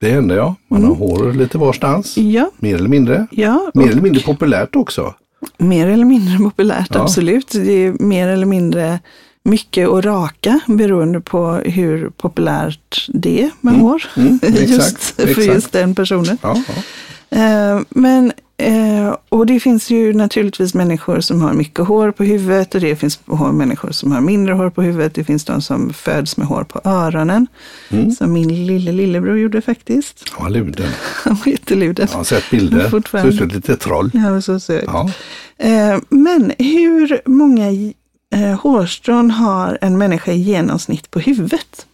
Det 0.00 0.10
händer 0.10 0.36
ja. 0.36 0.54
Man 0.68 0.84
mm. 0.84 0.90
har 0.90 0.96
hår 0.96 1.32
lite 1.32 1.58
varstans. 1.58 2.16
Ja. 2.16 2.50
Mer 2.58 2.74
eller 2.74 2.88
mindre. 2.88 3.26
Ja, 3.30 3.70
Mer 3.74 3.90
eller 3.90 4.02
mindre 4.02 4.22
populärt 4.22 4.76
också. 4.76 5.14
Mer 5.58 5.86
eller 5.86 6.04
mindre 6.04 6.38
populärt, 6.38 6.88
ja. 6.94 7.02
absolut. 7.02 7.50
Det 7.52 7.72
är 7.72 7.92
mer 7.92 8.28
eller 8.28 8.46
mindre 8.46 8.98
mycket 9.44 9.88
att 9.88 10.04
raka 10.04 10.60
beroende 10.66 11.20
på 11.20 11.52
hur 11.52 12.10
populärt 12.10 13.06
det 13.08 13.42
är 13.42 13.50
med 13.60 13.74
mm. 13.74 13.86
hår. 13.86 14.02
Mm, 14.16 14.38
just 14.66 14.98
för 14.98 15.28
exakt. 15.28 15.46
just 15.46 15.72
den 15.72 15.94
personen. 15.94 16.38
Ja, 16.42 16.62
ja. 16.68 17.38
Eh, 17.38 17.80
men 17.88 18.32
Eh, 18.56 19.16
och 19.28 19.46
det 19.46 19.60
finns 19.60 19.90
ju 19.90 20.12
naturligtvis 20.12 20.74
människor 20.74 21.20
som 21.20 21.42
har 21.42 21.52
mycket 21.52 21.86
hår 21.86 22.10
på 22.10 22.24
huvudet 22.24 22.74
och 22.74 22.80
det 22.80 22.96
finns 22.96 23.20
människor 23.52 23.90
som 23.90 24.12
har 24.12 24.20
mindre 24.20 24.54
hår 24.54 24.70
på 24.70 24.82
huvudet. 24.82 25.14
Det 25.14 25.24
finns 25.24 25.44
de 25.44 25.62
som 25.62 25.92
föds 25.92 26.36
med 26.36 26.46
hår 26.46 26.64
på 26.64 26.80
öronen. 26.84 27.46
Mm. 27.88 28.10
Som 28.10 28.32
min 28.32 28.66
lille 28.66 28.92
lillebror 28.92 29.38
gjorde 29.38 29.60
faktiskt. 29.60 30.24
Han 30.32 30.44
var 30.44 30.50
luden. 30.50 30.90
Han 31.24 31.36
var 31.44 31.52
jätteluden. 31.52 32.08
Jag 32.10 32.16
har 32.16 32.24
sett 32.24 32.50
bilder. 32.50 32.90
Ser 33.10 33.28
ut 33.28 33.36
som 33.36 33.46
ett 33.46 33.54
litet 33.54 33.80
troll. 33.80 34.10
Ja, 34.14 34.40
så 34.40 34.60
söt. 34.60 34.84
Ja. 34.86 35.10
Eh, 35.58 35.98
men 36.08 36.52
hur 36.58 37.28
många 37.28 37.92
eh, 38.34 38.60
hårstrån 38.60 39.30
har 39.30 39.78
en 39.80 39.98
människa 39.98 40.32
i 40.32 40.40
genomsnitt 40.40 41.10
på 41.10 41.20
huvudet? 41.20 41.86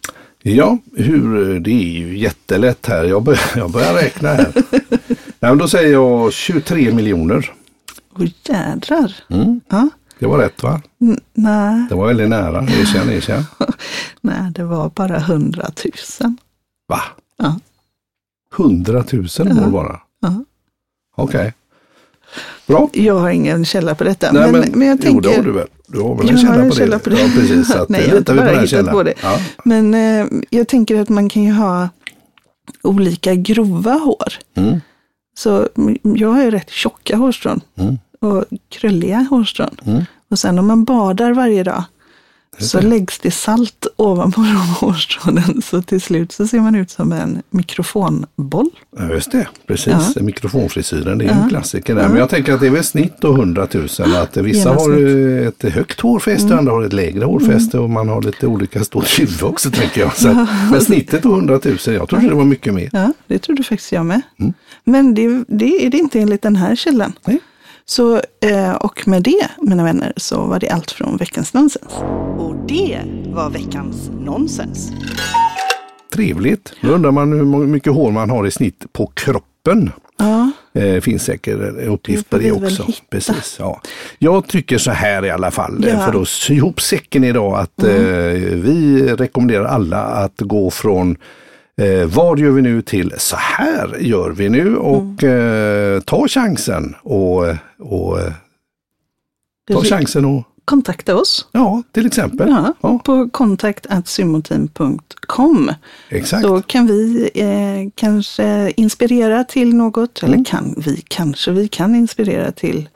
Ja, 0.43 0.77
hur, 0.95 1.59
det 1.59 1.71
är 1.71 1.99
ju 1.99 2.17
jättelätt 2.17 2.85
här. 2.85 3.03
Jag 3.03 3.23
börjar, 3.23 3.41
jag 3.55 3.71
börjar 3.71 3.93
räkna 3.93 4.29
här. 4.29 4.53
Nej, 5.39 5.57
då 5.57 5.67
säger 5.67 5.91
jag 5.91 6.33
23 6.33 6.93
miljoner. 6.93 7.51
Åh 8.19 8.27
jädrar. 8.43 9.15
Mm. 9.29 9.61
Ja. 9.69 9.89
Det 10.19 10.27
var 10.27 10.37
rätt 10.37 10.63
va? 10.63 10.81
N 11.01 11.19
nej. 11.33 11.85
Det 11.89 11.95
var 11.95 12.07
väldigt 12.07 12.29
nära. 12.29 12.63
Erkänn, 12.63 13.09
erkänn. 13.09 13.43
nej, 14.21 14.51
det 14.51 14.63
var 14.63 14.89
bara 14.89 15.17
100 15.17 15.67
000. 16.21 16.35
Va? 16.87 17.01
Ja. 17.37 17.59
100 18.57 19.03
000 19.11 19.27
ja. 19.37 19.67
bara? 19.67 20.01
Ja. 20.21 20.43
Okej. 21.15 21.39
Okay. 21.39 21.51
Bra. 22.67 22.89
Jag 22.93 23.19
har 23.19 23.29
ingen 23.29 23.65
källa 23.65 23.95
på 23.95 24.03
detta. 24.03 24.31
Nej, 24.31 24.51
men, 24.51 24.61
men, 24.61 24.79
men 24.79 24.87
jag 24.87 25.01
tänker... 25.01 25.29
Jo, 25.29 25.31
det 25.31 25.37
har 25.37 25.43
du 25.43 25.51
väl? 25.51 25.67
Du 25.91 25.99
har 25.99 26.15
väl 26.15 26.29
en 26.29 26.37
källa, 26.37 26.55
på, 26.55 26.61
en 26.61 26.71
källa 26.71 26.97
det. 26.97 27.03
på, 27.03 27.09
det? 27.09 27.21
Ja, 27.21 27.29
precis. 27.35 27.67
Så 27.67 27.77
att 27.77 27.89
Nej, 27.89 28.01
jag 28.01 28.09
har 28.11 28.17
inte 28.17 28.33
bara 28.33 28.59
hittat 28.59 28.91
på 28.91 29.03
det. 29.03 29.13
Ja. 29.21 29.39
Men 29.63 29.93
eh, 29.93 30.27
jag 30.49 30.67
tänker 30.67 31.01
att 31.01 31.09
man 31.09 31.29
kan 31.29 31.43
ju 31.43 31.51
ha 31.51 31.89
olika 32.83 33.35
grova 33.35 33.93
hår. 33.93 34.33
Mm. 34.55 34.81
Så 35.37 35.67
jag 36.03 36.29
har 36.29 36.43
ju 36.43 36.51
rätt 36.51 36.69
tjocka 36.69 37.17
hårstrån 37.17 37.61
mm. 37.75 37.97
och 38.19 38.45
krulliga 38.69 39.27
hårstrån. 39.29 39.75
Mm. 39.85 40.03
Och 40.29 40.39
sen 40.39 40.59
om 40.59 40.67
man 40.67 40.83
badar 40.83 41.33
varje 41.33 41.63
dag 41.63 41.83
så 42.59 42.81
läggs 42.81 43.19
det 43.19 43.31
salt 43.31 43.87
ovanpå 43.95 44.41
de 44.41 44.55
hårstrånen 44.55 45.61
så 45.61 45.81
till 45.81 46.01
slut 46.01 46.31
så 46.31 46.47
ser 46.47 46.59
man 46.59 46.75
ut 46.75 46.91
som 46.91 47.11
en 47.11 47.41
mikrofonboll. 47.49 48.69
Ja, 48.97 49.09
just 49.09 49.31
det, 49.31 49.47
precis. 49.67 49.93
Ja. 50.15 50.21
Mikrofonfrisyren, 50.21 51.17
det 51.17 51.25
är 51.25 51.29
ja. 51.29 51.43
en 51.43 51.49
klassiker 51.49 51.95
där. 51.95 52.07
Men 52.07 52.17
jag 52.17 52.29
tänker 52.29 52.53
att 52.53 52.59
det 52.59 52.67
är 52.67 52.71
väl 52.71 52.83
snitt 52.83 53.13
då 53.19 53.31
100 53.33 53.67
000. 53.73 53.87
Att 54.15 54.37
vissa 54.37 54.69
har 54.69 55.47
ett 55.47 55.73
högt 55.73 55.99
hårfäste, 55.99 56.45
mm. 56.45 56.59
andra 56.59 56.71
har 56.71 56.83
ett 56.83 56.93
lägre 56.93 57.25
hårfäste 57.25 57.79
och 57.79 57.89
man 57.89 58.09
har 58.09 58.21
lite 58.21 58.47
olika 58.47 58.83
stort 58.83 59.19
huvud 59.19 59.43
också 59.43 59.71
tänker 59.71 60.01
jag. 60.01 60.17
Så, 60.17 60.27
ja. 60.27 60.47
Men 60.71 60.81
snittet 60.81 61.25
är 61.25 61.29
100 61.29 61.59
000, 61.65 61.77
jag 61.85 62.09
trodde 62.09 62.27
det 62.27 62.35
var 62.35 62.45
mycket 62.45 62.73
mer. 62.73 62.89
Ja, 62.91 63.13
det 63.27 63.39
trodde 63.39 63.63
faktiskt 63.63 63.91
jag 63.91 64.05
med. 64.05 64.21
Mm. 64.39 64.53
Men 64.83 65.13
det, 65.13 65.43
det 65.47 65.85
är 65.85 65.89
det 65.89 65.97
inte 65.97 66.19
enligt 66.19 66.41
den 66.41 66.55
här 66.55 66.75
källan. 66.75 67.13
Nej. 67.25 67.39
Så, 67.91 68.21
eh, 68.39 68.73
och 68.73 69.07
med 69.07 69.23
det, 69.23 69.47
mina 69.57 69.83
vänner, 69.83 70.13
så 70.17 70.45
var 70.45 70.59
det 70.59 70.69
allt 70.69 70.91
från 70.91 71.17
veckans 71.17 71.53
nonsens. 71.53 71.93
Och 72.37 72.55
det 72.67 73.01
var 73.25 73.49
veckans 73.49 74.09
nonsens. 74.19 74.91
Trevligt. 76.13 76.73
Nu 76.81 76.89
undrar 76.89 77.11
man 77.11 77.31
hur 77.31 77.67
mycket 77.67 77.93
hår 77.93 78.11
man 78.11 78.29
har 78.29 78.47
i 78.47 78.51
snitt 78.51 78.85
på 78.93 79.07
kroppen. 79.07 79.91
Ja. 80.17 80.51
Eh, 80.81 81.01
finns 81.01 81.23
säkert 81.23 81.59
uppgift 81.87 82.29
på 82.29 82.37
det 82.37 82.51
också. 82.51 82.87
Precis, 83.09 83.55
ja. 83.59 83.81
Jag 84.19 84.47
tycker 84.47 84.77
så 84.77 84.91
här 84.91 85.25
i 85.25 85.29
alla 85.29 85.51
fall, 85.51 85.85
ja. 85.87 85.99
för 85.99 86.21
att 86.21 86.27
sy 86.27 86.53
ihop 86.53 86.81
säcken 86.81 87.23
idag, 87.23 87.59
att 87.59 87.83
mm. 87.83 87.95
eh, 87.95 88.57
vi 88.57 89.07
rekommenderar 89.17 89.65
alla 89.65 90.01
att 90.01 90.39
gå 90.39 90.71
från 90.71 91.17
Eh, 91.81 92.05
vad 92.05 92.39
gör 92.39 92.51
vi 92.51 92.61
nu 92.61 92.81
till 92.81 93.13
så 93.17 93.35
här 93.35 93.97
gör 93.99 94.29
vi 94.29 94.49
nu 94.49 94.77
och 94.77 95.23
mm. 95.23 95.95
eh, 95.95 96.01
ta 96.01 96.27
chansen 96.27 96.95
och, 97.01 97.43
och 97.79 98.19
ta 99.71 99.83
chansen 99.83 100.25
och 100.25 100.43
kontakta 100.65 101.15
oss. 101.15 101.47
Ja, 101.51 101.83
till 101.91 102.05
exempel. 102.05 102.49
Ja, 102.49 102.73
ja. 102.81 102.99
På 103.05 103.29
kontakt.symoteam.com. 103.29 105.71
Exakt. 106.09 106.43
Då 106.43 106.61
kan 106.61 106.87
vi 106.87 107.29
eh, 107.33 107.89
kanske 107.95 108.71
inspirera 108.75 109.43
till 109.43 109.75
något, 109.75 110.23
mm. 110.23 110.33
eller 110.33 110.45
kan 110.45 110.75
vi 110.77 111.03
kanske, 111.07 111.51
vi 111.51 111.67
kan 111.67 111.95
inspirera 111.95 112.51
till 112.51 112.89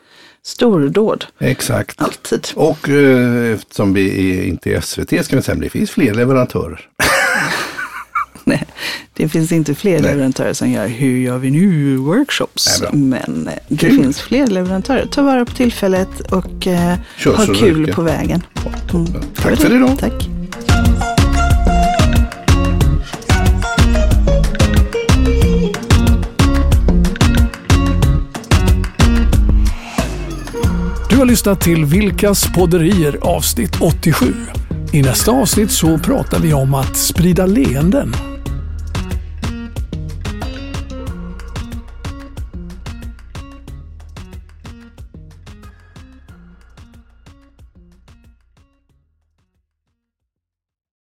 stordåd. 0.44 1.26
Exakt. 1.40 2.02
Alltid. 2.02 2.48
Och 2.56 2.90
eh, 2.90 3.54
eftersom 3.54 3.94
vi 3.94 4.38
är 4.40 4.44
inte 4.44 4.70
är 4.70 4.82
SVT 4.82 5.26
ska 5.26 5.36
vi 5.36 5.42
säga, 5.42 5.58
det 5.58 5.70
finns 5.70 5.92
fler 5.92 6.14
leverantörer. 6.14 6.90
Nej, 8.48 8.64
det 9.14 9.30
finns 9.30 9.52
inte 9.52 9.76
fler 9.76 10.00
Nej. 10.00 10.12
leverantörer 10.12 10.54
som 10.54 10.72
gör 10.72 10.88
Hur 10.88 11.18
gör 11.18 11.38
vi 11.38 11.52
nu 11.52 11.98
workshops. 11.98 12.82
Nej, 12.82 12.92
men 12.94 13.48
eh, 13.48 13.54
det 13.68 13.78
kul. 13.78 14.04
finns 14.04 14.22
fler 14.22 14.48
leverantörer. 14.48 15.06
Ta 15.06 15.22
vara 15.22 15.46
på 15.46 15.54
tillfället 15.54 16.20
och 16.32 16.68
eh, 16.68 16.98
ha 17.26 17.46
kul 17.46 17.82
röka. 17.82 17.94
på 17.94 18.02
vägen. 18.02 18.44
Mm. 18.94 19.06
Tack 19.36 19.60
för 19.60 19.76
idag. 19.76 20.00
Tack. 20.00 20.28
Du 31.10 31.18
har 31.18 31.26
lyssnat 31.26 31.62
till 31.62 31.86
Vilkas 31.86 32.48
podderier 32.56 33.18
avsnitt 33.22 33.82
87. 33.82 34.34
I 34.92 35.02
nästa 35.02 35.32
avsnitt 35.32 35.72
så 35.72 35.98
pratar 35.98 36.40
vi 36.40 36.54
om 36.54 36.74
att 36.74 36.98
sprida 36.98 37.46
leenden 37.46 38.16